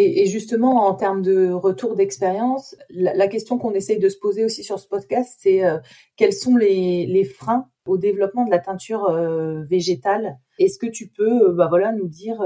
Et, 0.00 0.22
et 0.22 0.26
justement, 0.26 0.86
en 0.86 0.94
termes 0.94 1.22
de 1.22 1.50
retour 1.50 1.96
d'expérience, 1.96 2.76
la, 2.88 3.14
la, 3.14 3.26
question 3.26 3.58
qu'on 3.58 3.72
essaye 3.72 3.98
de 3.98 4.08
se 4.08 4.16
poser 4.16 4.44
aussi 4.44 4.62
sur 4.62 4.78
ce 4.78 4.86
podcast, 4.86 5.36
c'est 5.40 5.64
euh, 5.64 5.78
quels 6.16 6.32
sont 6.32 6.56
les, 6.56 7.04
les, 7.06 7.24
freins 7.24 7.68
au 7.84 7.98
développement 7.98 8.44
de 8.44 8.50
la 8.52 8.60
teinture 8.60 9.06
euh, 9.06 9.64
végétale? 9.64 10.38
Est-ce 10.60 10.78
que 10.78 10.86
tu 10.86 11.08
peux, 11.08 11.48
euh, 11.48 11.52
bah 11.52 11.66
voilà, 11.68 11.90
nous 11.90 12.06
dire, 12.06 12.38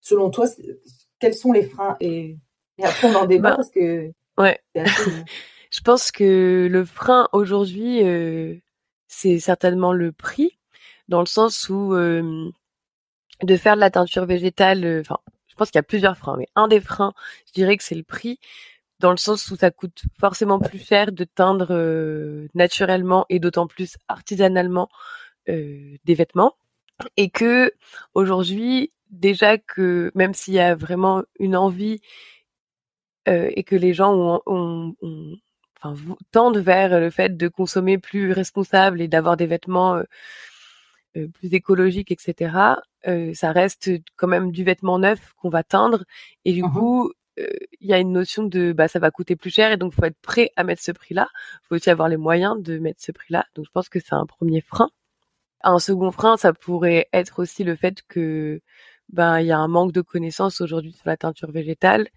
selon 0.00 0.30
toi, 0.30 0.46
quels 1.20 1.34
sont 1.34 1.52
les 1.52 1.62
freins? 1.62 1.96
Et, 2.00 2.38
et, 2.78 2.84
après 2.84 3.08
on 3.08 3.14
en 3.14 3.26
débat 3.26 3.50
bah, 3.50 3.56
parce 3.56 3.70
que 3.70 4.10
ouais. 4.36 4.58
Je 5.70 5.80
pense 5.82 6.10
que 6.10 6.66
le 6.68 6.84
frein 6.84 7.28
aujourd'hui, 7.32 8.00
c'est 9.06 9.38
certainement 9.38 9.92
le 9.92 10.10
prix, 10.10 10.58
dans 11.06 11.20
le 11.20 11.26
sens 11.26 11.68
où 11.68 11.94
de 13.42 13.56
faire 13.56 13.76
de 13.76 13.80
la 13.80 13.90
teinture 13.90 14.26
végétale, 14.26 14.84
euh, 14.84 15.00
enfin, 15.00 15.18
je 15.46 15.54
pense 15.54 15.70
qu'il 15.70 15.78
y 15.78 15.80
a 15.80 15.84
plusieurs 15.84 16.16
freins, 16.16 16.36
mais 16.36 16.48
un 16.54 16.68
des 16.68 16.80
freins, 16.80 17.12
je 17.46 17.52
dirais 17.52 17.76
que 17.76 17.84
c'est 17.84 17.94
le 17.94 18.02
prix, 18.02 18.38
dans 19.00 19.10
le 19.10 19.16
sens 19.16 19.48
où 19.50 19.56
ça 19.56 19.70
coûte 19.70 20.02
forcément 20.18 20.58
plus 20.58 20.78
cher 20.84 21.12
de 21.12 21.24
teindre 21.24 21.68
euh, 21.70 22.48
naturellement 22.54 23.26
et 23.28 23.38
d'autant 23.38 23.66
plus 23.66 23.96
artisanalement 24.08 24.88
euh, 25.48 25.96
des 26.04 26.14
vêtements, 26.14 26.56
et 27.16 27.30
que 27.30 27.72
aujourd'hui, 28.14 28.92
déjà 29.10 29.56
que 29.58 30.10
même 30.14 30.34
s'il 30.34 30.54
y 30.54 30.60
a 30.60 30.74
vraiment 30.74 31.22
une 31.38 31.56
envie 31.56 32.00
et 33.26 33.62
que 33.62 33.76
les 33.76 33.92
gens 33.92 34.14
ont, 34.14 34.40
ont, 34.46 34.94
ont 35.02 35.36
enfin, 35.80 35.94
tendent 36.32 36.58
vers 36.58 36.98
le 37.00 37.10
fait 37.10 37.36
de 37.36 37.48
consommer 37.48 37.98
plus 37.98 38.32
responsable 38.32 39.00
et 39.00 39.08
d'avoir 39.08 39.36
des 39.36 39.46
vêtements 39.46 39.96
euh, 39.96 40.02
plus 41.26 41.54
écologiques, 41.54 42.10
etc. 42.12 42.76
Euh, 43.06 43.32
ça 43.34 43.52
reste 43.52 43.90
quand 44.16 44.28
même 44.28 44.50
du 44.52 44.64
vêtement 44.64 44.98
neuf 44.98 45.32
qu'on 45.36 45.48
va 45.48 45.62
teindre 45.62 46.04
et 46.44 46.52
du 46.52 46.62
mmh 46.62 46.72
coup 46.72 47.12
euh, 47.38 47.46
il 47.80 47.88
y 47.88 47.92
a 47.92 47.98
une 47.98 48.12
notion 48.12 48.42
de 48.42 48.72
bah 48.72 48.88
ça 48.88 48.98
va 48.98 49.10
coûter 49.10 49.36
plus 49.36 49.50
cher 49.50 49.70
et 49.70 49.76
donc 49.76 49.92
faut 49.94 50.04
être 50.04 50.20
prêt 50.20 50.50
à 50.56 50.64
mettre 50.64 50.82
ce 50.82 50.92
prix-là. 50.92 51.28
Faut 51.62 51.76
aussi 51.76 51.90
avoir 51.90 52.08
les 52.08 52.16
moyens 52.16 52.60
de 52.60 52.78
mettre 52.78 53.00
ce 53.02 53.12
prix-là. 53.12 53.46
Donc 53.54 53.66
je 53.66 53.70
pense 53.70 53.88
que 53.88 54.00
c'est 54.00 54.14
un 54.14 54.26
premier 54.26 54.60
frein. 54.60 54.90
Un 55.62 55.78
second 55.78 56.10
frein, 56.12 56.36
ça 56.36 56.52
pourrait 56.52 57.08
être 57.12 57.40
aussi 57.40 57.64
le 57.64 57.76
fait 57.76 58.02
que 58.08 58.60
ben 59.10 59.40
il 59.40 59.46
y 59.46 59.52
a 59.52 59.58
un 59.58 59.68
manque 59.68 59.92
de 59.92 60.00
connaissances 60.02 60.60
aujourd'hui 60.60 60.92
sur 60.92 61.04
la 61.06 61.16
teinture 61.16 61.50
végétale 61.52 62.08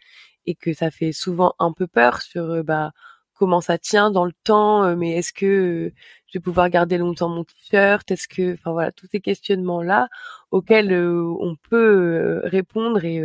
et 0.46 0.56
que 0.56 0.74
ça 0.74 0.92
fait 0.92 1.12
souvent 1.12 1.54
un 1.60 1.74
peu 1.74 1.88
peur 1.88 2.22
sur 2.22 2.64
bah 2.64 2.92
comment 3.41 3.60
ça 3.60 3.80
tient 3.80 4.12
dans 4.12 4.25
le 4.25 4.34
temps, 4.43 4.84
euh, 4.84 4.95
mais 4.95 5.13
est-ce 5.13 5.34
que 5.34 5.47
euh, 5.47 5.93
je 6.27 6.38
vais 6.38 6.43
pouvoir 6.43 6.69
garder 6.69 6.99
longtemps 6.99 7.27
mon 7.27 7.43
t-shirt? 7.43 8.12
Est-ce 8.12 8.27
que, 8.27 8.54
enfin 8.54 8.71
voilà, 8.71 8.91
tous 8.91 9.08
ces 9.12 9.19
questionnements-là 9.19 10.10
auxquels 10.51 10.93
euh, 10.93 11.23
on 11.39 11.56
peut 11.56 12.41
répondre 12.43 13.04
et 13.04 13.19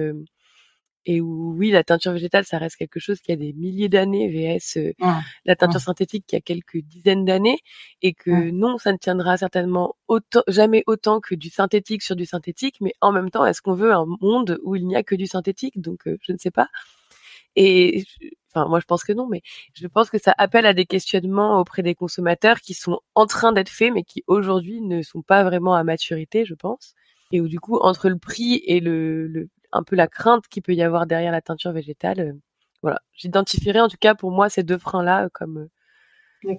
et 1.05 1.21
où 1.21 1.55
oui, 1.57 1.71
la 1.71 1.85
teinture 1.85 2.13
végétale, 2.13 2.47
ça 2.47 2.59
reste 2.59 2.77
quelque 2.77 2.99
chose 2.99 3.21
qui 3.21 3.31
a 3.31 3.37
des 3.37 3.53
milliers 3.53 3.91
d'années, 3.91 4.29
VS 4.29 4.95
la 5.45 5.55
teinture 5.55 5.81
synthétique 5.81 6.25
qui 6.27 6.35
a 6.35 6.41
quelques 6.41 6.79
dizaines 6.79 7.27
d'années, 7.27 7.59
et 8.03 8.15
que 8.15 8.51
non, 8.51 8.79
ça 8.79 8.93
ne 8.93 8.97
tiendra 8.97 9.37
certainement 9.37 9.97
autant, 10.09 10.43
jamais 10.49 10.83
autant 10.87 11.21
que 11.21 11.35
du 11.35 11.51
synthétique 11.51 12.03
sur 12.03 12.17
du 12.17 12.25
synthétique, 12.25 12.79
mais 12.81 12.95
en 13.03 13.13
même 13.13 13.31
temps, 13.31 13.45
est-ce 13.45 13.61
qu'on 13.61 13.75
veut 13.75 13.93
un 13.93 14.07
monde 14.23 14.59
où 14.65 14.77
il 14.77 14.87
n'y 14.87 14.97
a 14.97 15.03
que 15.03 15.15
du 15.15 15.27
synthétique? 15.27 15.79
Donc, 15.79 16.01
je 16.07 16.33
ne 16.33 16.39
sais 16.39 16.51
pas. 16.51 16.69
Et 17.57 18.05
enfin, 18.55 18.69
moi, 18.69 18.81
je 18.81 18.85
pense 18.85 19.03
que 19.03 19.13
non, 19.13 19.27
mais 19.27 19.43
je 19.75 19.87
pense 19.87 20.11
que 20.11 20.19
ça 20.19 20.35
appelle 20.39 20.67
à 20.67 20.75
des 20.75 20.87
questionnements 20.87 21.59
auprès 21.59 21.83
des 21.83 21.95
consommateurs 21.95 22.61
qui 22.61 22.75
sont 22.75 23.01
en 23.15 23.27
train 23.27 23.53
d'être 23.53 23.71
faits, 23.71 23.93
mais 23.93 24.05
qui 24.05 24.23
aujourd'hui 24.27 24.83
ne 24.83 25.03
sont 25.03 25.23
pas 25.23 25.43
vraiment 25.43 25.75
à 25.75 25.83
maturité, 25.83 26.45
je 26.45 26.55
pense. 26.55 26.95
Et 27.33 27.41
où 27.41 27.49
du 27.49 27.59
coup, 27.59 27.79
entre 27.79 28.09
le 28.09 28.19
prix 28.19 28.63
et 28.67 28.81
le, 28.81 29.27
le 29.27 29.49
un 29.73 29.83
peu 29.83 29.97
la 29.97 30.07
crainte 30.07 30.47
qu'il 30.49 30.63
peut 30.63 30.75
y 30.75 30.83
avoir 30.83 31.07
derrière 31.07 31.33
la 31.33 31.41
teinture 31.41 31.73
végétale, 31.73 32.21
euh, 32.21 32.33
voilà, 32.83 33.01
j'identifierais 33.15 33.81
en 33.81 33.89
tout 33.89 33.97
cas 33.99 34.15
pour 34.15 34.31
moi 34.31 34.49
ces 34.49 34.63
deux 34.63 34.79
freins-là 34.79 35.29
comme, 35.33 35.69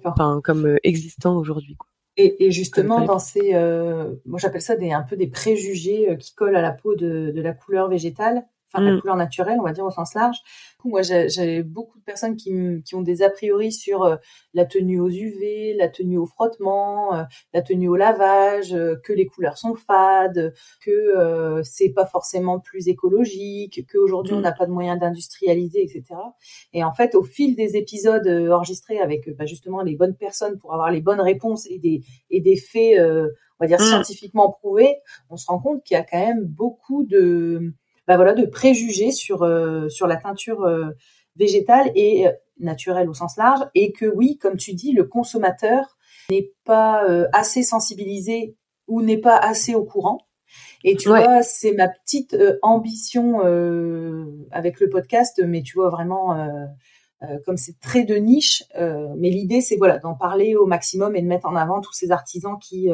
enfin, 0.04 0.40
comme 0.44 0.66
euh, 0.66 0.76
existants 0.82 1.36
aujourd'hui. 1.36 1.76
Et, 2.16 2.46
et, 2.46 2.50
justement, 2.50 3.00
dans 3.00 3.20
ces, 3.20 3.54
euh, 3.54 4.16
moi 4.26 4.38
j'appelle 4.40 4.60
ça 4.60 4.76
des 4.76 4.92
un 4.92 5.02
peu 5.02 5.16
des 5.16 5.28
préjugés 5.28 6.16
qui 6.18 6.34
collent 6.34 6.56
à 6.56 6.62
la 6.62 6.72
peau 6.72 6.96
de, 6.96 7.32
de 7.34 7.40
la 7.40 7.54
couleur 7.54 7.88
végétale 7.88 8.44
enfin 8.72 8.84
la 8.84 8.92
mm. 8.92 9.00
couleur 9.00 9.16
naturelle, 9.16 9.58
on 9.60 9.64
va 9.64 9.72
dire 9.72 9.84
au 9.84 9.90
sens 9.90 10.14
large. 10.14 10.38
Moi, 10.84 11.02
j'ai 11.02 11.62
beaucoup 11.62 11.98
de 11.98 12.04
personnes 12.04 12.36
qui, 12.36 12.52
qui, 12.84 12.94
ont 12.94 13.02
des 13.02 13.22
a 13.22 13.30
priori 13.30 13.72
sur 13.72 14.04
euh, 14.04 14.16
la 14.54 14.64
tenue 14.64 15.00
aux 15.00 15.08
UV, 15.08 15.74
la 15.74 15.88
tenue 15.88 16.18
au 16.18 16.26
frottement, 16.26 17.14
euh, 17.14 17.24
la 17.52 17.62
tenue 17.62 17.88
au 17.88 17.96
lavage, 17.96 18.72
euh, 18.74 18.94
que 19.02 19.12
les 19.12 19.26
couleurs 19.26 19.58
sont 19.58 19.74
fades, 19.74 20.54
que 20.84 21.60
c'est 21.64 21.90
pas 21.90 22.06
forcément 22.06 22.60
plus 22.60 22.88
écologique, 22.88 23.86
qu'aujourd'hui 23.90 24.34
on 24.34 24.38
mm. 24.38 24.42
n'a 24.42 24.52
pas 24.52 24.66
de 24.66 24.70
moyens 24.70 25.00
d'industrialiser, 25.00 25.82
etc. 25.82 26.04
Et 26.72 26.84
en 26.84 26.92
fait, 26.92 27.14
au 27.14 27.22
fil 27.22 27.56
des 27.56 27.76
épisodes 27.76 28.28
enregistrés 28.50 29.00
avec 29.00 29.28
bah, 29.36 29.46
justement 29.46 29.82
les 29.82 29.96
bonnes 29.96 30.16
personnes 30.16 30.58
pour 30.58 30.74
avoir 30.74 30.90
les 30.90 31.00
bonnes 31.00 31.20
réponses 31.20 31.66
et 31.68 31.78
des 31.78 32.02
et 32.30 32.40
des 32.40 32.56
faits, 32.56 33.00
on 33.00 33.64
va 33.64 33.66
dire 33.66 33.80
mm. 33.80 33.84
scientifiquement 33.84 34.50
prouvés, 34.50 34.96
on 35.28 35.36
se 35.36 35.46
rend 35.46 35.58
compte 35.58 35.82
qu'il 35.82 35.96
y 35.96 36.00
a 36.00 36.04
quand 36.04 36.24
même 36.24 36.44
beaucoup 36.44 37.04
de 37.04 37.74
bah 38.08 38.16
voilà, 38.16 38.32
de 38.32 38.46
préjugés 38.46 39.12
sur 39.12 39.42
euh, 39.42 39.90
sur 39.90 40.06
la 40.06 40.16
teinture 40.16 40.62
euh, 40.62 40.86
végétale 41.36 41.92
et 41.94 42.26
euh, 42.26 42.32
naturelle 42.58 43.10
au 43.10 43.12
sens 43.12 43.36
large, 43.36 43.60
et 43.74 43.92
que 43.92 44.06
oui, 44.06 44.38
comme 44.38 44.56
tu 44.56 44.72
dis, 44.72 44.92
le 44.92 45.04
consommateur 45.04 45.98
n'est 46.30 46.50
pas 46.64 47.06
assez 47.32 47.62
sensibilisé 47.62 48.56
ou 48.88 49.00
n'est 49.00 49.20
pas 49.20 49.36
assez 49.36 49.74
au 49.74 49.84
courant. 49.84 50.26
Et 50.82 50.96
tu 50.96 51.08
vois, 51.08 51.42
c'est 51.42 51.72
ma 51.72 51.88
petite 51.88 52.36
ambition 52.62 53.40
avec 54.50 54.80
le 54.80 54.90
podcast, 54.90 55.40
mais 55.46 55.62
tu 55.62 55.74
vois 55.74 55.88
vraiment 55.88 56.36
comme 57.44 57.56
c'est 57.56 57.78
très 57.80 58.04
de 58.04 58.14
niche. 58.14 58.62
mais 59.16 59.30
l'idée, 59.30 59.60
c'est 59.60 59.76
voilà 59.76 59.98
d'en 59.98 60.14
parler 60.14 60.54
au 60.54 60.66
maximum 60.66 61.16
et 61.16 61.22
de 61.22 61.26
mettre 61.26 61.46
en 61.46 61.56
avant 61.56 61.80
tous 61.80 61.92
ces 61.92 62.10
artisans 62.10 62.56
qui 62.60 62.90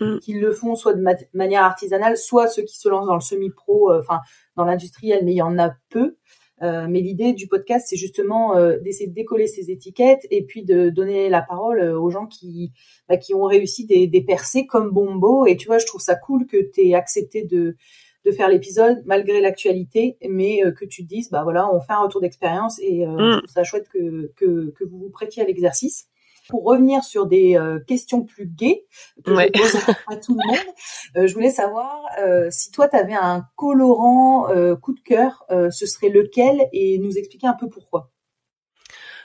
mm. 0.00 0.18
qui 0.20 0.34
le 0.34 0.52
font 0.52 0.76
soit 0.76 0.94
de 0.94 1.04
manière 1.32 1.64
artisanale, 1.64 2.16
soit 2.16 2.46
ceux 2.48 2.62
qui 2.62 2.78
se 2.78 2.88
lancent 2.88 3.06
dans 3.06 3.14
le 3.14 3.20
semi-pro. 3.20 3.92
Enfin, 3.94 4.20
dans 4.56 4.64
l'industriel, 4.64 5.24
mais 5.24 5.32
il 5.32 5.36
y 5.38 5.42
en 5.42 5.58
a 5.58 5.74
peu. 5.90 6.16
Euh, 6.62 6.86
mais 6.88 7.00
l'idée 7.00 7.32
du 7.32 7.48
podcast, 7.48 7.86
c'est 7.88 7.96
justement 7.96 8.56
euh, 8.56 8.78
d'essayer 8.78 9.08
de 9.08 9.14
décoller 9.14 9.48
ces 9.48 9.70
étiquettes 9.70 10.24
et 10.30 10.44
puis 10.44 10.64
de 10.64 10.88
donner 10.88 11.28
la 11.28 11.42
parole 11.42 11.80
euh, 11.80 11.98
aux 11.98 12.10
gens 12.10 12.26
qui 12.26 12.72
bah, 13.08 13.16
qui 13.16 13.34
ont 13.34 13.44
réussi 13.44 13.86
des, 13.86 14.06
des 14.06 14.22
percées 14.22 14.66
comme 14.66 14.90
Bombo. 14.90 15.46
Et 15.46 15.56
tu 15.56 15.66
vois, 15.66 15.78
je 15.78 15.86
trouve 15.86 16.00
ça 16.00 16.14
cool 16.14 16.46
que 16.46 16.56
tu 16.72 16.88
aies 16.88 16.94
accepté 16.94 17.42
de 17.44 17.76
de 18.24 18.32
faire 18.32 18.48
l'épisode 18.48 19.02
malgré 19.04 19.40
l'actualité, 19.40 20.16
mais 20.28 20.62
que 20.76 20.84
tu 20.84 21.02
te 21.04 21.08
dises, 21.08 21.30
bah 21.30 21.42
voilà, 21.42 21.72
on 21.72 21.80
fait 21.80 21.92
un 21.92 22.02
retour 22.02 22.20
d'expérience 22.20 22.78
et 22.80 23.06
mm. 23.06 23.18
je 23.18 23.38
trouve 23.38 23.50
ça 23.50 23.64
chouette 23.64 23.88
que, 23.88 24.32
que, 24.36 24.70
que 24.70 24.84
vous 24.84 24.98
vous 24.98 25.10
prêtiez 25.10 25.42
à 25.42 25.46
l'exercice. 25.46 26.08
Pour 26.48 26.64
revenir 26.64 27.02
sur 27.02 27.26
des 27.26 27.56
euh, 27.56 27.78
questions 27.80 28.22
plus 28.22 28.46
gaies 28.46 28.84
que 29.24 29.30
je 29.34 29.48
pose 29.48 29.76
à 30.08 30.16
tout 30.16 30.36
le 30.38 30.46
monde, 30.46 30.74
euh, 31.16 31.26
je 31.26 31.34
voulais 31.34 31.50
savoir 31.50 32.02
euh, 32.20 32.48
si 32.50 32.70
toi 32.70 32.86
tu 32.86 32.96
avais 32.96 33.14
un 33.14 33.46
colorant 33.56 34.48
coup 34.80 34.94
de 34.94 35.00
cœur, 35.00 35.44
ce 35.48 35.86
serait 35.86 36.10
lequel 36.10 36.68
et 36.72 36.98
nous 36.98 37.16
expliquer 37.16 37.46
un 37.46 37.54
peu 37.54 37.68
pourquoi. 37.68 38.10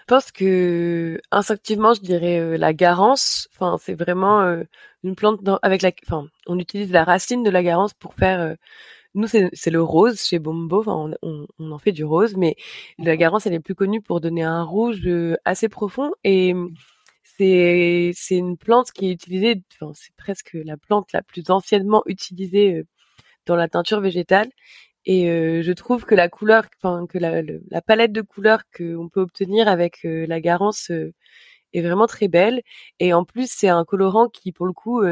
Je 0.09 0.15
pense 0.15 0.31
que 0.31 1.21
instinctivement, 1.29 1.93
je 1.93 2.01
dirais 2.01 2.57
la 2.57 2.73
garance. 2.73 3.47
Enfin, 3.53 3.77
c'est 3.79 3.93
vraiment 3.93 4.41
une 5.03 5.15
plante 5.15 5.41
avec 5.61 5.83
la. 5.83 5.91
Enfin, 6.07 6.27
on 6.47 6.57
utilise 6.57 6.91
la 6.91 7.03
racine 7.03 7.43
de 7.43 7.51
la 7.51 7.61
garance 7.61 7.93
pour 7.93 8.15
faire 8.15 8.55
nous 9.13 9.27
c'est 9.27 9.69
le 9.71 9.83
rose 9.83 10.19
chez 10.23 10.39
Bombo 10.39 10.79
enfin, 10.79 11.15
on, 11.21 11.45
on, 11.59 11.71
en 11.71 11.77
fait 11.77 11.91
du 11.91 12.03
rose 12.03 12.35
mais 12.37 12.55
la 12.97 13.17
garance 13.17 13.45
elle 13.45 13.53
est 13.53 13.59
plus 13.59 13.75
connue 13.75 14.01
pour 14.01 14.21
donner 14.21 14.43
un 14.43 14.63
rouge 14.63 15.07
assez 15.45 15.69
profond 15.69 16.11
et 16.23 16.55
c'est 17.23 18.11
c'est 18.15 18.37
une 18.37 18.57
plante 18.57 18.91
qui 18.91 19.09
est 19.09 19.11
utilisée, 19.11 19.63
enfin, 19.79 19.91
c'est 19.95 20.15
presque 20.17 20.57
la 20.65 20.77
plante 20.77 21.13
la 21.13 21.21
plus 21.21 21.49
anciennement 21.49 22.03
utilisée 22.07 22.77
euh, 22.79 22.83
dans 23.45 23.55
la 23.55 23.67
teinture 23.69 24.01
végétale. 24.01 24.49
Et 25.05 25.29
euh, 25.29 25.61
je 25.63 25.71
trouve 25.71 26.05
que 26.05 26.15
la 26.15 26.29
couleur, 26.29 26.65
enfin 26.81 27.07
que 27.07 27.17
la, 27.17 27.41
la 27.41 27.81
palette 27.81 28.11
de 28.11 28.21
couleurs 28.21 28.63
qu'on 28.75 29.09
peut 29.09 29.21
obtenir 29.21 29.67
avec 29.67 30.05
euh, 30.05 30.25
la 30.27 30.41
garance 30.41 30.91
est 31.73 31.81
vraiment 31.81 32.07
très 32.07 32.27
belle. 32.27 32.61
Et 32.99 33.13
en 33.13 33.25
plus, 33.25 33.49
c'est 33.51 33.69
un 33.69 33.85
colorant 33.85 34.29
qui, 34.29 34.51
pour 34.51 34.67
le 34.67 34.73
coup, 34.73 35.03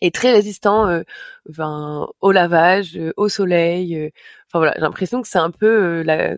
est 0.00 0.14
très 0.14 0.32
résistant 0.32 1.02
enfin, 1.48 2.08
au 2.20 2.32
lavage, 2.32 2.98
au 3.16 3.28
soleil. 3.28 4.10
Enfin 4.46 4.58
voilà, 4.60 4.74
j'ai 4.76 4.80
l'impression 4.82 5.22
que 5.22 5.28
c'est 5.28 5.38
un 5.38 5.50
peu 5.50 6.02
la, 6.02 6.36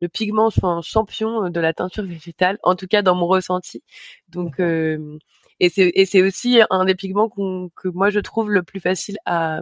le 0.00 0.08
pigment 0.08 0.50
champion 0.82 1.44
euh, 1.46 1.50
de 1.50 1.60
la 1.60 1.72
teinture 1.72 2.04
végétale, 2.04 2.58
en 2.62 2.74
tout 2.74 2.86
cas 2.86 3.02
dans 3.02 3.14
mon 3.14 3.26
ressenti. 3.26 3.82
Donc 4.28 4.60
euh, 4.60 5.18
et 5.60 5.68
c'est 5.68 5.90
et 5.94 6.06
c'est 6.06 6.22
aussi 6.22 6.60
un 6.70 6.84
des 6.84 6.94
pigments 6.94 7.28
que 7.28 7.88
moi 7.88 8.10
je 8.10 8.20
trouve 8.20 8.50
le 8.50 8.62
plus 8.62 8.80
facile 8.80 9.18
à 9.26 9.60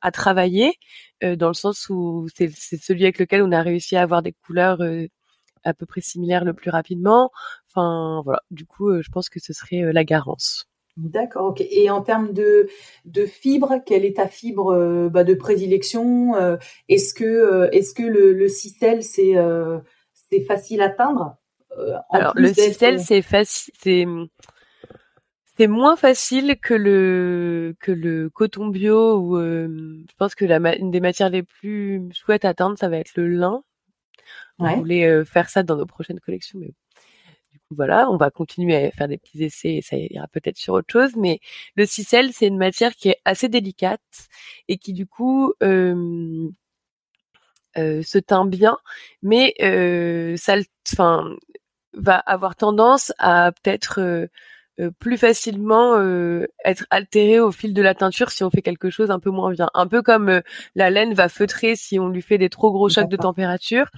à 0.00 0.10
travailler 0.10 0.74
euh, 1.24 1.36
dans 1.36 1.48
le 1.48 1.54
sens 1.54 1.88
où 1.90 2.26
c'est 2.34 2.50
c'est 2.54 2.80
celui 2.80 3.04
avec 3.04 3.18
lequel 3.18 3.42
on 3.42 3.52
a 3.52 3.62
réussi 3.62 3.96
à 3.96 4.02
avoir 4.02 4.22
des 4.22 4.32
couleurs 4.32 4.80
à 5.64 5.74
peu 5.74 5.86
près 5.86 6.00
similaires 6.00 6.44
le 6.44 6.54
plus 6.54 6.70
rapidement. 6.70 7.30
Enfin 7.68 8.22
voilà, 8.24 8.42
du 8.50 8.66
coup 8.66 9.00
je 9.02 9.08
pense 9.10 9.28
que 9.28 9.40
ce 9.40 9.52
serait 9.52 9.92
la 9.92 10.04
garance. 10.04 10.70
D'accord. 10.96 11.54
Et 11.58 11.88
en 11.88 12.02
termes 12.02 12.32
de, 12.32 12.68
de 13.04 13.24
fibre, 13.24 13.80
quelle 13.86 14.04
est 14.04 14.16
ta 14.16 14.28
fibre 14.28 14.74
euh, 14.74 15.08
bah, 15.08 15.24
de 15.24 15.34
prédilection 15.34 16.34
euh, 16.34 16.56
Est-ce 16.88 17.14
que, 17.14 17.24
euh, 17.24 17.70
est-ce 17.70 17.94
que 17.94 18.02
le, 18.02 18.32
le 18.32 18.48
c'est 18.48 19.34
c'est 20.12 20.44
facile 20.44 20.80
à 20.80 20.86
atteindre 20.86 21.36
Alors 22.10 22.32
le 22.36 22.52
cicel, 22.52 23.00
c'est 23.00 23.22
facile, 23.22 24.28
c'est 25.60 25.66
moins 25.66 25.94
facile 25.96 26.56
que 26.58 26.72
le 26.72 27.76
que 27.80 27.92
le 27.92 28.30
coton 28.30 28.68
bio 28.68 29.18
ou 29.18 29.38
je 29.38 30.14
pense 30.16 30.34
que 30.34 30.46
la 30.46 30.56
une 30.76 30.90
des 30.90 31.00
matières 31.00 31.28
les 31.28 31.42
plus 31.42 32.08
chouettes 32.14 32.46
à 32.46 32.50
atteindre, 32.50 32.78
ça 32.78 32.88
va 32.88 32.96
être 32.96 33.12
le 33.16 33.28
lin. 33.28 33.62
On 34.58 34.76
voulait 34.78 35.22
faire 35.26 35.50
ça 35.50 35.62
dans 35.62 35.76
nos 35.76 35.84
prochaines 35.84 36.18
collections, 36.18 36.58
mais 36.58 36.72
voilà, 37.70 38.10
on 38.10 38.16
va 38.16 38.30
continuer 38.30 38.74
à 38.74 38.90
faire 38.90 39.06
des 39.06 39.18
petits 39.18 39.44
essais 39.44 39.74
et 39.74 39.82
ça 39.82 39.98
ira 39.98 40.26
peut-être 40.28 40.56
sur 40.56 40.72
autre 40.72 40.90
chose. 40.90 41.14
Mais 41.16 41.40
le 41.76 41.84
cicel, 41.84 42.32
c'est 42.32 42.46
une 42.46 42.56
matière 42.56 42.94
qui 42.94 43.10
est 43.10 43.18
assez 43.26 43.50
délicate 43.50 44.00
et 44.68 44.78
qui 44.78 44.94
du 44.94 45.06
coup 45.06 45.52
euh, 45.62 46.48
euh, 47.76 48.00
se 48.02 48.16
teint 48.16 48.46
bien, 48.46 48.78
mais 49.22 49.52
euh, 49.60 50.38
ça, 50.38 50.56
enfin, 50.90 51.36
va 51.92 52.16
avoir 52.16 52.56
tendance 52.56 53.12
à 53.18 53.52
peut-être 53.52 54.00
euh, 54.00 54.26
plus 54.88 55.18
facilement 55.18 55.96
euh, 55.98 56.46
être 56.64 56.86
altéré 56.90 57.40
au 57.40 57.52
fil 57.52 57.74
de 57.74 57.82
la 57.82 57.94
teinture 57.94 58.30
si 58.30 58.42
on 58.44 58.50
fait 58.50 58.62
quelque 58.62 58.88
chose 58.88 59.10
un 59.10 59.18
peu 59.18 59.30
moins 59.30 59.52
bien. 59.52 59.68
Un 59.74 59.86
peu 59.86 60.00
comme 60.00 60.28
euh, 60.28 60.40
la 60.74 60.90
laine 60.90 61.12
va 61.12 61.28
feutrer 61.28 61.76
si 61.76 61.98
on 61.98 62.08
lui 62.08 62.22
fait 62.22 62.38
des 62.38 62.48
trop 62.48 62.72
gros 62.72 62.88
chocs 62.88 63.08
de 63.08 63.16
température, 63.16 63.90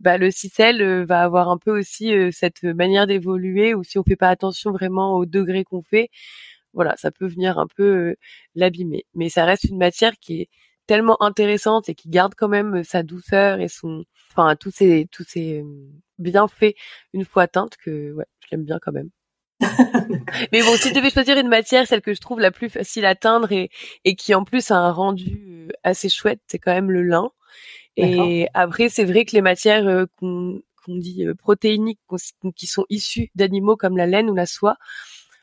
bah 0.00 0.18
le 0.18 0.30
cicel 0.30 1.04
va 1.04 1.22
avoir 1.22 1.48
un 1.48 1.58
peu 1.58 1.76
aussi 1.76 2.12
cette 2.32 2.62
manière 2.62 3.06
d'évoluer 3.06 3.74
ou 3.74 3.82
si 3.82 3.98
on 3.98 4.04
fait 4.04 4.16
pas 4.16 4.28
attention 4.28 4.70
vraiment 4.70 5.14
au 5.14 5.26
degré 5.26 5.64
qu'on 5.64 5.82
fait, 5.82 6.10
voilà, 6.72 6.94
ça 6.96 7.10
peut 7.10 7.26
venir 7.26 7.58
un 7.58 7.66
peu 7.66 8.14
l'abîmer. 8.54 9.04
Mais 9.14 9.28
ça 9.28 9.44
reste 9.44 9.64
une 9.64 9.78
matière 9.78 10.12
qui 10.20 10.42
est 10.42 10.48
tellement 10.86 11.22
intéressante 11.22 11.88
et 11.88 11.94
qui 11.94 12.08
garde 12.08 12.34
quand 12.36 12.48
même 12.48 12.84
sa 12.84 13.02
douceur 13.02 13.60
et 13.60 13.68
son, 13.68 14.04
enfin 14.30 14.56
tous 14.56 14.70
ses 14.70 15.06
tous 15.12 15.24
ses 15.24 15.64
bienfaits 16.18 16.74
une 17.12 17.24
fois 17.24 17.46
teinte 17.48 17.76
que 17.76 18.12
ouais, 18.12 18.26
je 18.40 18.48
l'aime 18.52 18.64
bien 18.64 18.78
quand 18.80 18.92
même. 18.92 19.10
Mais 20.52 20.62
bon, 20.62 20.76
si 20.76 20.90
je 20.90 20.94
devais 20.94 21.10
choisir 21.10 21.36
une 21.36 21.48
matière, 21.48 21.86
celle 21.86 22.00
que 22.00 22.14
je 22.14 22.20
trouve 22.20 22.40
la 22.40 22.50
plus 22.50 22.68
facile 22.68 23.04
à 23.04 23.14
teindre 23.14 23.50
et, 23.52 23.70
et 24.04 24.14
qui 24.14 24.34
en 24.34 24.44
plus 24.44 24.70
a 24.70 24.76
un 24.76 24.92
rendu 24.92 25.66
euh, 25.68 25.72
assez 25.82 26.08
chouette, 26.08 26.40
c'est 26.46 26.58
quand 26.58 26.72
même 26.72 26.90
le 26.90 27.02
lin. 27.02 27.30
Et 27.96 28.46
après, 28.54 28.88
c'est 28.88 29.04
vrai 29.04 29.24
que 29.24 29.32
les 29.32 29.42
matières 29.42 29.88
euh, 29.88 30.04
qu'on 30.20 30.62
dit 30.86 31.26
euh, 31.26 31.34
protéiniques, 31.34 31.98
qui 32.54 32.68
sont 32.68 32.86
issues 32.90 33.30
d'animaux 33.34 33.76
comme 33.76 33.96
la 33.96 34.06
laine 34.06 34.30
ou 34.30 34.36
la 34.36 34.46
soie, 34.46 34.76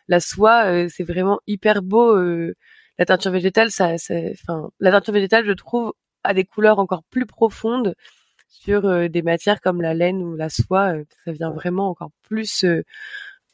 la 0.07 0.21
soie, 0.21 0.87
c'est 0.87 1.03
vraiment 1.03 1.39
hyper 1.47 1.81
beau. 1.81 2.15
la 2.15 3.05
teinture 3.05 3.31
végétale, 3.31 3.71
ça, 3.71 3.95
enfin, 4.31 4.69
la 4.79 4.91
teinture 4.91 5.13
végétale, 5.13 5.45
je 5.45 5.51
trouve, 5.51 5.93
a 6.23 6.33
des 6.33 6.45
couleurs 6.45 6.79
encore 6.79 7.03
plus 7.09 7.25
profondes 7.25 7.95
sur 8.47 9.09
des 9.09 9.21
matières 9.21 9.59
comme 9.59 9.81
la 9.81 9.93
laine 9.93 10.21
ou 10.21 10.35
la 10.35 10.49
soie. 10.49 10.93
ça 11.25 11.31
vient 11.33 11.51
vraiment 11.51 11.89
encore 11.89 12.11
plus 12.21 12.63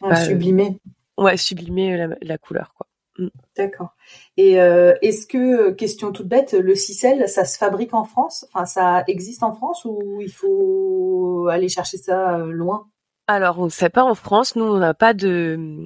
bah, 0.10 0.16
sublimer. 0.16 0.78
Ouais, 1.18 1.38
sublimer 1.38 1.98
la, 1.98 2.10
la 2.22 2.38
couleur, 2.38 2.74
quoi. 2.76 2.88
Mm. 3.18 3.28
D'accord. 3.58 3.96
Et 4.38 4.60
euh, 4.60 4.96
est-ce 5.02 5.28
que, 5.28 5.72
question 5.72 6.12
toute 6.12 6.28
bête, 6.28 6.54
le 6.54 6.76
cicel, 6.76 7.28
ça 7.28 7.46
se 7.46 7.58
fabrique 7.58 7.94
en 7.94 8.04
France? 8.04 8.46
Enfin, 8.54 8.66
ça 8.66 9.04
existe 9.08 9.44
en 9.44 9.54
France 9.54 9.86
ou 9.86 10.20
il 10.22 10.32
faut 10.32 11.48
aller 11.52 11.70
chercher 11.70 11.98
ça 11.98 12.38
euh, 12.38 12.52
loin? 12.52 12.88
Alors, 13.28 13.60
on 13.60 13.66
ne 13.66 13.70
sait 13.70 13.90
pas 13.90 14.04
en 14.04 14.16
France. 14.16 14.56
Nous, 14.56 14.66
on 14.66 14.80
n'a 14.80 14.94
pas 14.94 15.14
de. 15.14 15.78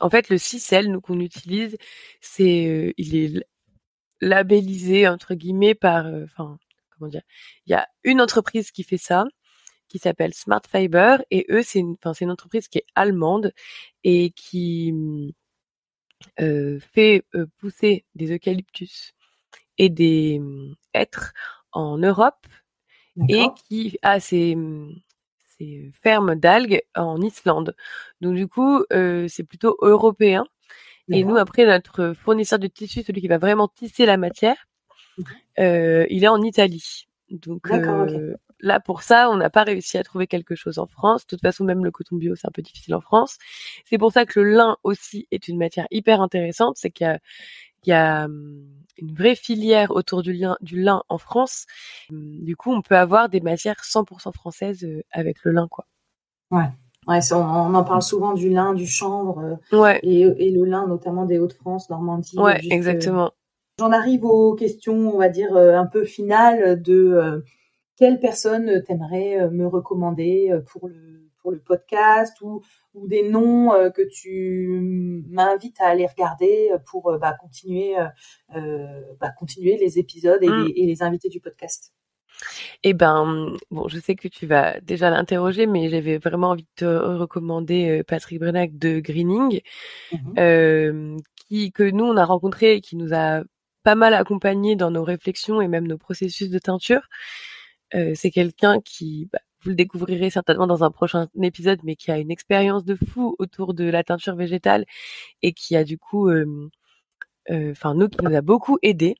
En 0.00 0.10
fait, 0.10 0.28
le 0.28 0.38
cicel, 0.38 0.90
nous 0.90 1.00
qu'on 1.00 1.20
utilise, 1.20 1.76
c'est, 2.20 2.66
euh, 2.66 2.92
il 2.98 3.16
est 3.16 3.44
labellisé 4.20 5.08
entre 5.08 5.34
guillemets 5.34 5.74
par, 5.74 6.06
enfin, 6.24 6.58
comment 6.96 7.08
dire? 7.10 7.22
Il 7.66 7.70
y 7.70 7.74
a 7.74 7.86
une 8.02 8.20
entreprise 8.20 8.70
qui 8.70 8.82
fait 8.82 8.98
ça 8.98 9.24
qui 9.88 9.98
s'appelle 9.98 10.34
Smart 10.34 10.62
Fiber 10.70 11.22
et 11.30 11.46
eux 11.50 11.62
c'est 11.62 11.80
une, 11.80 11.92
enfin, 11.92 12.14
c'est 12.14 12.24
une 12.24 12.30
entreprise 12.30 12.68
qui 12.68 12.78
est 12.78 12.86
allemande 12.94 13.52
et 14.02 14.30
qui 14.30 14.92
euh, 16.40 16.78
fait 16.92 17.24
euh, 17.34 17.46
pousser 17.58 18.04
des 18.14 18.32
eucalyptus 18.32 19.12
et 19.78 19.88
des 19.88 20.40
euh, 20.40 20.74
hêtres 20.94 21.32
en 21.72 21.98
Europe 21.98 22.46
et 23.28 23.46
qui 23.68 23.98
a 24.02 24.18
ses, 24.18 24.56
ses 25.56 25.90
fermes 25.92 26.34
d'algues 26.34 26.82
en 26.94 27.20
Islande. 27.20 27.76
Donc 28.20 28.34
du 28.34 28.48
coup, 28.48 28.82
euh, 28.92 29.26
c'est 29.28 29.44
plutôt 29.44 29.76
européen. 29.80 30.44
Et 31.10 31.22
nous, 31.22 31.36
après, 31.36 31.66
notre 31.66 32.14
fournisseur 32.14 32.58
de 32.58 32.66
tissu, 32.66 33.02
celui 33.02 33.20
qui 33.20 33.28
va 33.28 33.36
vraiment 33.36 33.68
tisser 33.68 34.06
la 34.06 34.16
matière, 34.16 34.56
mmh 35.18 35.22
euh, 35.60 36.06
il 36.10 36.24
est 36.24 36.28
en 36.28 36.42
Italie. 36.42 37.06
Donc 37.30 37.70
euh, 37.70 38.34
là, 38.60 38.80
pour 38.80 39.02
ça, 39.02 39.30
on 39.30 39.36
n'a 39.36 39.50
pas 39.50 39.62
réussi 39.62 39.98
à 39.98 40.02
trouver 40.02 40.26
quelque 40.26 40.54
chose 40.54 40.78
en 40.78 40.86
France. 40.86 41.22
De 41.22 41.28
toute 41.28 41.40
façon, 41.40 41.64
même 41.64 41.84
le 41.84 41.90
coton 41.90 42.16
bio, 42.16 42.34
c'est 42.34 42.46
un 42.46 42.52
peu 42.52 42.62
difficile 42.62 42.94
en 42.94 43.00
France. 43.00 43.38
C'est 43.84 43.98
pour 43.98 44.12
ça 44.12 44.26
que 44.26 44.40
le 44.40 44.50
lin 44.52 44.76
aussi 44.82 45.26
est 45.30 45.48
une 45.48 45.58
matière 45.58 45.86
hyper 45.90 46.20
intéressante. 46.20 46.76
C'est 46.78 46.90
qu'il 46.90 47.06
y 47.06 47.10
a, 47.10 47.18
il 47.84 47.90
y 47.90 47.92
a 47.92 48.24
hum, 48.24 48.64
une 48.98 49.14
vraie 49.14 49.34
filière 49.34 49.90
autour 49.90 50.22
du 50.22 50.32
lin, 50.32 50.56
du 50.60 50.80
lin 50.80 51.02
en 51.08 51.18
France. 51.18 51.66
Hum, 52.10 52.44
du 52.44 52.56
coup, 52.56 52.72
on 52.72 52.82
peut 52.82 52.96
avoir 52.96 53.28
des 53.28 53.40
matières 53.40 53.82
100% 53.82 54.32
françaises 54.32 54.84
euh, 54.84 55.02
avec 55.12 55.44
le 55.44 55.52
lin, 55.52 55.68
quoi. 55.68 55.86
Ouais. 56.50 56.68
Ouais, 57.06 57.18
on, 57.32 57.74
en 57.74 57.84
parle 57.84 58.00
souvent 58.00 58.32
du 58.32 58.48
lin, 58.48 58.72
du 58.72 58.86
chanvre, 58.86 59.58
euh, 59.72 59.78
ouais. 59.78 60.00
et, 60.02 60.50
le 60.50 60.64
lin 60.64 60.86
notamment 60.86 61.26
des 61.26 61.38
Hauts-de-France, 61.38 61.90
Normandie. 61.90 62.38
Ouais, 62.38 62.58
exactement. 62.70 63.32
J'en 63.78 63.92
arrive 63.92 64.24
aux 64.24 64.54
questions, 64.54 65.14
on 65.14 65.18
va 65.18 65.28
dire 65.28 65.54
euh, 65.54 65.76
un 65.76 65.84
peu 65.84 66.04
finales 66.04 66.80
de 66.80 67.42
quelle 67.96 68.18
personne 68.20 68.82
t'aimerais 68.82 69.48
me 69.50 69.66
recommander 69.66 70.52
pour 70.66 70.88
le 70.88 71.24
pour 71.44 71.52
le 71.52 71.60
podcast 71.60 72.40
ou, 72.40 72.62
ou 72.94 73.06
des 73.06 73.28
noms 73.28 73.72
euh, 73.74 73.90
que 73.90 74.02
tu 74.10 74.80
m'invites 75.28 75.78
à 75.78 75.88
aller 75.88 76.06
regarder 76.06 76.70
pour 76.90 77.10
euh, 77.10 77.18
bah, 77.18 77.36
continuer, 77.38 77.94
euh, 78.56 79.00
bah, 79.20 79.30
continuer 79.38 79.76
les 79.76 79.98
épisodes 79.98 80.42
et, 80.42 80.48
mm. 80.48 80.64
les, 80.64 80.72
et 80.74 80.86
les 80.86 81.02
invités 81.02 81.28
du 81.28 81.40
podcast? 81.40 81.92
Eh 82.82 82.94
ben, 82.94 83.54
bon, 83.70 83.88
je 83.88 84.00
sais 84.00 84.16
que 84.16 84.26
tu 84.26 84.46
vas 84.46 84.80
déjà 84.80 85.10
l'interroger, 85.10 85.66
mais 85.66 85.90
j'avais 85.90 86.16
vraiment 86.16 86.50
envie 86.50 86.64
de 86.64 86.68
te 86.76 86.84
recommander 86.84 88.02
Patrick 88.08 88.40
Brenac 88.40 88.76
de 88.76 88.98
Greening, 88.98 89.60
euh, 90.38 91.16
qui 91.46 91.70
que 91.70 91.84
nous 91.84 92.04
on 92.04 92.16
a 92.16 92.24
rencontré 92.24 92.74
et 92.74 92.80
qui 92.80 92.96
nous 92.96 93.14
a 93.14 93.42
pas 93.84 93.94
mal 93.94 94.14
accompagné 94.14 94.74
dans 94.74 94.90
nos 94.90 95.04
réflexions 95.04 95.60
et 95.60 95.68
même 95.68 95.86
nos 95.86 95.98
processus 95.98 96.50
de 96.50 96.58
teinture. 96.58 97.02
Euh, 97.94 98.12
c'est 98.14 98.30
quelqu'un 98.30 98.80
qui, 98.80 99.28
bah, 99.32 99.40
vous 99.64 99.70
le 99.70 99.76
découvrirez 99.76 100.30
certainement 100.30 100.66
dans 100.66 100.84
un 100.84 100.90
prochain 100.90 101.28
épisode, 101.42 101.80
mais 101.84 101.96
qui 101.96 102.10
a 102.10 102.18
une 102.18 102.30
expérience 102.30 102.84
de 102.84 102.94
fou 102.94 103.34
autour 103.38 103.74
de 103.74 103.84
la 103.84 104.04
teinture 104.04 104.36
végétale 104.36 104.84
et 105.42 105.52
qui 105.52 105.74
a 105.74 105.84
du 105.84 105.98
coup, 105.98 106.28
euh, 106.28 106.70
euh, 107.50 107.70
enfin 107.72 107.94
nous, 107.94 108.08
qui 108.08 108.22
nous 108.22 108.34
a 108.34 108.42
beaucoup 108.42 108.78
aidé. 108.82 109.16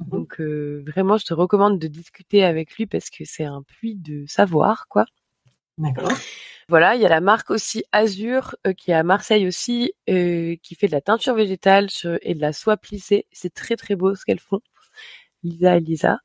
Mmh 0.00 0.08
Donc 0.10 0.40
euh, 0.40 0.82
vraiment, 0.86 1.16
je 1.18 1.24
te 1.24 1.34
recommande 1.34 1.78
de 1.78 1.86
discuter 1.86 2.44
avec 2.44 2.76
lui 2.76 2.86
parce 2.86 3.10
que 3.10 3.24
c'est 3.24 3.44
un 3.44 3.62
puits 3.62 3.94
de 3.94 4.26
savoir, 4.26 4.88
quoi. 4.88 5.06
D'accord. 5.78 6.10
Voilà, 6.68 6.96
il 6.96 7.02
y 7.02 7.06
a 7.06 7.08
la 7.08 7.20
marque 7.20 7.50
aussi 7.50 7.84
Azur 7.92 8.56
qui 8.76 8.90
est 8.90 8.94
à 8.94 9.04
Marseille 9.04 9.46
aussi, 9.46 9.92
qui 10.06 10.74
fait 10.74 10.88
de 10.88 10.92
la 10.92 11.00
teinture 11.00 11.34
végétale 11.34 11.86
et 12.22 12.34
de 12.34 12.40
la 12.40 12.52
soie 12.52 12.76
plissée. 12.76 13.26
C'est 13.30 13.54
très 13.54 13.76
très 13.76 13.94
beau 13.94 14.16
ce 14.16 14.24
qu'elles 14.24 14.40
font, 14.40 14.60
Lisa 15.44 15.76
et 15.76 15.80
Lisa. 15.80 16.18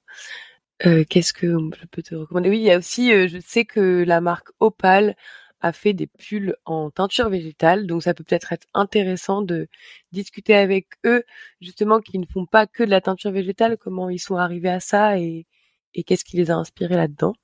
Euh, 0.86 1.04
qu'est-ce 1.08 1.34
que 1.34 1.48
je 1.48 1.86
peux 1.92 2.02
te 2.02 2.16
recommander? 2.16 2.50
Oui, 2.50 2.58
il 2.58 2.64
y 2.64 2.72
a 2.72 2.78
aussi, 2.78 3.14
euh, 3.14 3.28
je 3.28 3.38
sais 3.40 3.66
que 3.66 4.04
la 4.06 4.20
marque 4.20 4.50
Opal 4.60 5.16
a 5.62 5.72
fait 5.74 5.94
des 5.94 6.08
pulls 6.08 6.56
en 6.66 6.90
teinture 6.90 7.30
végétale, 7.30 7.86
donc 7.86 8.02
ça 8.02 8.16
peut 8.16 8.24
peut-être 8.24 8.52
être 8.52 8.66
intéressant 8.74 9.44
de 9.44 9.68
discuter 10.12 10.56
avec 10.56 10.88
eux, 11.06 11.24
justement, 11.62 12.00
qui 12.00 12.18
ne 12.18 12.26
font 12.26 12.48
pas 12.48 12.66
que 12.66 12.84
de 12.84 12.90
la 12.90 13.00
teinture 13.00 13.32
végétale, 13.32 13.78
comment 13.78 14.10
ils 14.10 14.20
sont 14.20 14.38
arrivés 14.38 14.70
à 14.70 14.80
ça 14.80 15.20
et, 15.20 15.46
et 15.94 16.04
qu'est-ce 16.04 16.26
qui 16.26 16.38
les 16.38 16.50
a 16.50 16.56
inspirés 16.56 16.96
là-dedans? 16.96 17.36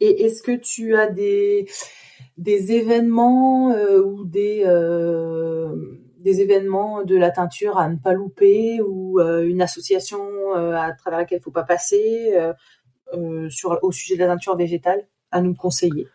Et 0.00 0.24
est-ce 0.24 0.42
que 0.42 0.56
tu 0.56 0.96
as 0.96 1.06
des, 1.06 1.66
des 2.36 2.72
événements 2.72 3.72
euh, 3.72 4.02
ou 4.02 4.24
des 4.24 4.64
des 6.20 6.40
événements 6.40 7.02
de 7.02 7.16
la 7.16 7.30
teinture 7.30 7.78
à 7.78 7.88
ne 7.88 7.96
pas 7.96 8.12
louper 8.12 8.80
ou 8.82 9.20
euh, 9.20 9.46
une 9.46 9.62
association 9.62 10.20
euh, 10.54 10.74
à 10.74 10.92
travers 10.92 11.18
laquelle 11.20 11.38
il 11.38 11.40
ne 11.40 11.44
faut 11.44 11.50
pas 11.50 11.64
passer 11.64 12.34
euh, 13.14 13.48
sur, 13.48 13.78
au 13.82 13.92
sujet 13.92 14.14
de 14.14 14.20
la 14.20 14.28
teinture 14.28 14.56
végétale 14.56 15.06
à 15.30 15.40
nous 15.40 15.54
conseiller. 15.54 16.06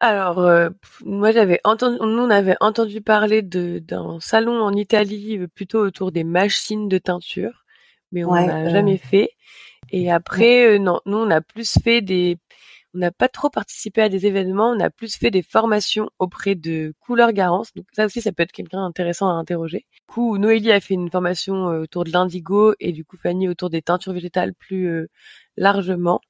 Alors, 0.00 0.44
moi, 1.04 1.30
j'avais 1.30 1.60
entendu, 1.62 1.96
nous, 2.00 2.22
on 2.22 2.30
avait 2.30 2.56
entendu 2.58 3.00
parler 3.00 3.40
de 3.40 3.78
d'un 3.78 4.18
salon 4.18 4.60
en 4.60 4.72
Italie 4.72 5.46
plutôt 5.54 5.78
autour 5.78 6.10
des 6.10 6.24
machines 6.24 6.88
de 6.88 6.98
teinture, 6.98 7.64
mais 8.10 8.24
on 8.24 8.32
n'a 8.32 8.68
jamais 8.68 8.98
fait. 8.98 9.30
Et 9.92 10.10
après, 10.10 10.80
non, 10.80 11.00
nous, 11.06 11.18
on 11.18 11.30
a 11.30 11.40
plus 11.40 11.78
fait 11.78 12.00
des 12.00 12.36
on 12.94 12.98
n'a 12.98 13.10
pas 13.10 13.28
trop 13.28 13.48
participé 13.48 14.02
à 14.02 14.08
des 14.08 14.26
événements, 14.26 14.70
on 14.70 14.80
a 14.80 14.90
plus 14.90 15.16
fait 15.16 15.30
des 15.30 15.42
formations 15.42 16.10
auprès 16.18 16.54
de 16.54 16.94
Couleur 17.00 17.32
Garance. 17.32 17.72
Donc 17.74 17.86
ça 17.92 18.04
aussi, 18.04 18.20
ça 18.20 18.32
peut 18.32 18.42
être 18.42 18.52
quelqu'un 18.52 18.84
intéressant 18.84 19.28
à 19.28 19.32
interroger. 19.32 19.86
Du 19.92 20.00
coup, 20.06 20.36
Noélie 20.38 20.72
a 20.72 20.80
fait 20.80 20.94
une 20.94 21.10
formation 21.10 21.70
euh, 21.70 21.82
autour 21.82 22.04
de 22.04 22.10
l'indigo 22.10 22.74
et 22.80 22.92
du 22.92 23.04
coup 23.04 23.16
Fanny 23.16 23.48
autour 23.48 23.70
des 23.70 23.82
teintures 23.82 24.12
végétales 24.12 24.54
plus 24.54 24.88
euh, 24.88 25.08
largement. 25.56 26.20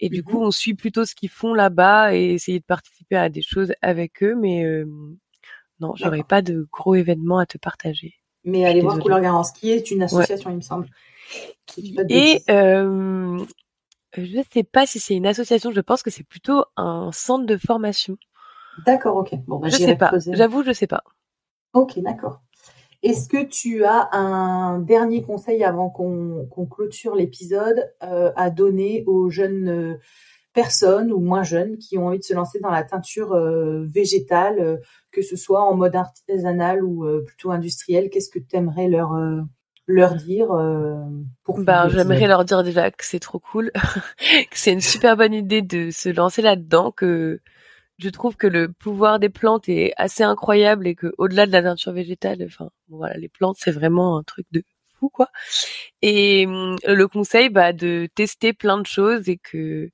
Et 0.00 0.08
du 0.08 0.22
coup, 0.22 0.40
mhm. 0.40 0.46
on 0.46 0.50
suit 0.50 0.74
plutôt 0.74 1.04
ce 1.04 1.14
qu'ils 1.14 1.30
font 1.30 1.54
là-bas 1.54 2.14
et 2.14 2.32
essayer 2.32 2.58
de 2.58 2.64
participer 2.64 3.16
à 3.16 3.28
des 3.28 3.42
choses 3.42 3.72
avec 3.80 4.22
eux. 4.22 4.34
Mais 4.34 4.64
euh, 4.64 4.84
non, 5.80 5.94
j'aurais 5.96 6.24
pas 6.24 6.42
de 6.42 6.66
gros 6.70 6.94
événements 6.94 7.38
à 7.38 7.46
te 7.46 7.58
partager. 7.58 8.14
Mais 8.44 8.66
allez 8.66 8.82
voir 8.82 8.98
Couleur 8.98 9.20
Garance, 9.20 9.52
qui 9.52 9.70
est 9.70 9.90
une 9.90 10.02
association, 10.02 10.50
il 10.50 10.56
me 10.56 10.60
semble. 10.60 10.88
Et 12.10 12.42
euh, 12.50 13.38
je 14.16 14.38
ne 14.38 14.42
sais 14.52 14.64
pas 14.64 14.86
si 14.86 15.00
c'est 15.00 15.14
une 15.14 15.26
association, 15.26 15.72
je 15.72 15.80
pense 15.80 16.02
que 16.02 16.10
c'est 16.10 16.24
plutôt 16.24 16.64
un 16.76 17.10
centre 17.12 17.46
de 17.46 17.56
formation. 17.56 18.16
D'accord, 18.86 19.16
ok. 19.16 19.34
Bon, 19.46 19.58
bah, 19.58 19.68
je 19.68 19.76
sais 19.76 19.96
pas. 19.96 20.12
J'avoue, 20.32 20.62
je 20.62 20.72
sais 20.72 20.86
pas. 20.86 21.02
Ok, 21.72 21.98
d'accord. 22.00 22.40
Est-ce 23.02 23.28
que 23.28 23.44
tu 23.44 23.84
as 23.84 24.08
un 24.12 24.78
dernier 24.78 25.20
conseil 25.20 25.62
avant 25.62 25.90
qu'on 25.90 26.66
clôture 26.70 27.14
l'épisode 27.14 27.92
euh, 28.02 28.32
à 28.34 28.48
donner 28.48 29.04
aux 29.06 29.28
jeunes 29.28 29.68
euh, 29.68 29.98
personnes 30.54 31.12
ou 31.12 31.20
moins 31.20 31.42
jeunes 31.42 31.76
qui 31.76 31.98
ont 31.98 32.06
envie 32.06 32.18
de 32.18 32.24
se 32.24 32.32
lancer 32.32 32.60
dans 32.60 32.70
la 32.70 32.82
teinture 32.82 33.34
euh, 33.34 33.84
végétale, 33.84 34.80
que 35.10 35.20
ce 35.20 35.36
soit 35.36 35.62
en 35.62 35.74
mode 35.76 35.94
artisanal 35.96 36.82
ou 36.82 37.04
plutôt 37.26 37.50
industriel 37.50 38.08
Qu'est-ce 38.08 38.30
que 38.30 38.38
tu 38.38 38.56
aimerais 38.56 38.88
leur 38.88 39.12
leur 39.86 40.14
dire 40.14 40.50
euh, 40.52 40.96
pour 41.44 41.60
ben 41.60 41.88
j'aimerais 41.88 42.26
leur 42.26 42.44
dire 42.44 42.62
déjà 42.62 42.90
que 42.90 43.04
c'est 43.04 43.20
trop 43.20 43.38
cool 43.38 43.70
que 44.50 44.58
c'est 44.58 44.72
une 44.72 44.80
super 44.80 45.16
bonne 45.16 45.34
idée 45.34 45.62
de 45.62 45.90
se 45.90 46.08
lancer 46.08 46.42
là-dedans 46.42 46.90
que 46.90 47.40
je 47.98 48.08
trouve 48.08 48.36
que 48.36 48.46
le 48.46 48.72
pouvoir 48.72 49.18
des 49.18 49.28
plantes 49.28 49.68
est 49.68 49.92
assez 49.96 50.22
incroyable 50.22 50.86
et 50.86 50.94
que 50.94 51.12
au-delà 51.18 51.46
de 51.46 51.52
la 51.52 51.62
nature 51.62 51.92
végétale 51.92 52.42
enfin 52.46 52.70
voilà 52.88 53.16
les 53.16 53.28
plantes 53.28 53.56
c'est 53.58 53.72
vraiment 53.72 54.18
un 54.18 54.22
truc 54.22 54.46
de 54.52 54.62
fou 54.98 55.10
quoi. 55.10 55.28
Et 56.02 56.46
hum, 56.46 56.76
le 56.86 57.08
conseil 57.08 57.50
bah 57.50 57.72
de 57.72 58.08
tester 58.14 58.52
plein 58.52 58.78
de 58.78 58.86
choses 58.86 59.28
et 59.28 59.38
que 59.38 59.90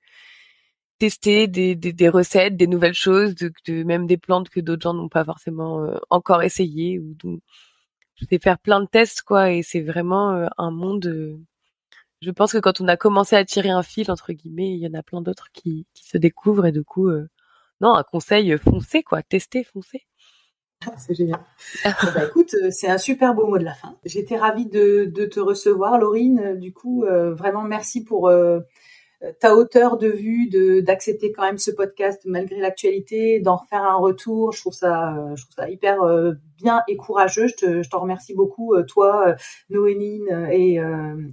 tester 0.98 1.48
des, 1.48 1.74
des, 1.74 1.92
des 1.92 2.09
recettes 2.09 2.57
des 2.57 2.66
nouvelles 2.66 2.94
choses 2.94 3.35
de, 3.35 3.50
de 3.66 3.85
même 3.85 4.07
des 4.07 4.18
plantes 4.18 4.50
que 4.50 4.61
d'autres 4.61 4.83
gens 4.83 4.94
n'ont 4.94 5.09
pas 5.09 5.24
forcément 5.24 5.83
euh, 5.85 5.96
encore 6.11 6.42
essayé 6.42 6.98
ou 6.98 7.14
c'est 8.29 8.43
faire 8.43 8.59
plein 8.59 8.81
de 8.81 8.87
tests 8.87 9.23
quoi 9.23 9.51
et 9.51 9.63
c'est 9.63 9.81
vraiment 9.81 10.49
un 10.59 10.71
monde 10.71 11.41
je 12.21 12.31
pense 12.31 12.53
que 12.53 12.59
quand 12.59 12.81
on 12.81 12.89
a 12.89 12.97
commencé 12.97 13.37
à 13.37 13.45
tirer 13.45 13.71
un 13.71 13.83
fil 13.83 14.11
entre 14.11 14.33
guillemets 14.33 14.71
il 14.71 14.79
y 14.79 14.87
en 14.87 14.99
a 14.99 15.03
plein 15.03 15.23
d'autres 15.23 15.49
qui, 15.53 15.87
qui 15.95 16.05
se 16.05 16.19
découvrent 16.19 16.67
et 16.67 16.73
du 16.73 16.85
coup 16.85 17.09
euh, 17.09 17.29
non 17.81 17.95
un 17.95 18.03
conseil 18.03 18.57
foncez 18.59 19.03
quoi 19.03 19.23
tester 19.23 19.65
foncez 19.65 20.07
ah, 20.87 20.95
c'est 20.97 21.13
génial. 21.13 21.41
bah, 21.85 22.25
écoute, 22.27 22.57
c'est 22.71 22.89
un 22.89 22.97
super 22.97 23.35
beau 23.35 23.47
mot 23.47 23.59
de 23.59 23.65
la 23.65 23.75
fin. 23.75 23.99
J'étais 24.07 24.39
ravie 24.39 24.65
de, 24.65 25.13
de, 25.15 25.27
te 25.27 25.39
recevoir, 25.39 25.99
Laurine. 25.99 26.59
Du 26.59 26.73
coup, 26.73 27.05
vraiment 27.05 27.65
merci 27.65 28.03
pour 28.03 28.31
ta 29.39 29.55
hauteur 29.55 29.99
de 29.99 30.09
vue, 30.09 30.49
de 30.49 30.81
d'accepter 30.81 31.33
quand 31.33 31.43
même 31.43 31.59
ce 31.59 31.71
podcast 31.71 32.23
malgré 32.25 32.59
l'actualité, 32.59 33.41
d'en 33.41 33.57
refaire 33.57 33.83
un 33.83 33.97
retour. 33.97 34.53
Je 34.53 34.61
trouve 34.61 34.73
ça, 34.73 35.15
euh, 35.15 35.37
je 35.37 35.43
trouve 35.43 35.55
ça 35.57 35.69
hyper 35.69 36.03
euh, 36.03 36.33
bien 36.57 36.83
et 36.89 36.97
courageux. 36.97 37.47
Je 37.47 37.55
te, 37.55 37.83
je 37.83 37.91
t'en 37.91 38.01
remercie 38.01 38.35
beaucoup, 38.35 38.75
euh, 38.75 38.83
toi, 38.83 39.35
Noéline 39.69 40.49
et, 40.51 40.77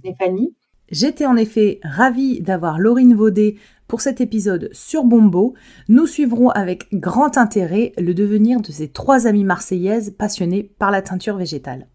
et 0.04 0.14
Fanny. 0.18 0.54
J'étais 0.90 1.26
en 1.26 1.36
effet 1.36 1.80
ravie 1.82 2.40
d'avoir 2.40 2.78
Laurine 2.78 3.14
Vaudet 3.14 3.56
pour 3.88 4.00
cet 4.00 4.20
épisode 4.20 4.70
sur 4.72 5.04
Bombo. 5.04 5.54
Nous 5.88 6.06
suivrons 6.06 6.48
avec 6.50 6.86
grand 6.92 7.36
intérêt 7.36 7.92
le 7.98 8.14
devenir 8.14 8.60
de 8.60 8.72
ces 8.72 8.88
trois 8.88 9.26
amies 9.26 9.44
marseillaises 9.44 10.14
passionnées 10.18 10.62
par 10.78 10.90
la 10.90 11.02
teinture 11.02 11.36
végétale. 11.36 11.86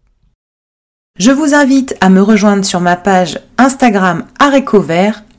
Je 1.18 1.30
vous 1.30 1.54
invite 1.54 1.96
à 2.00 2.10
me 2.10 2.20
rejoindre 2.20 2.64
sur 2.64 2.80
ma 2.80 2.96
page 2.96 3.38
Instagram 3.58 4.26
Vert 4.74 5.23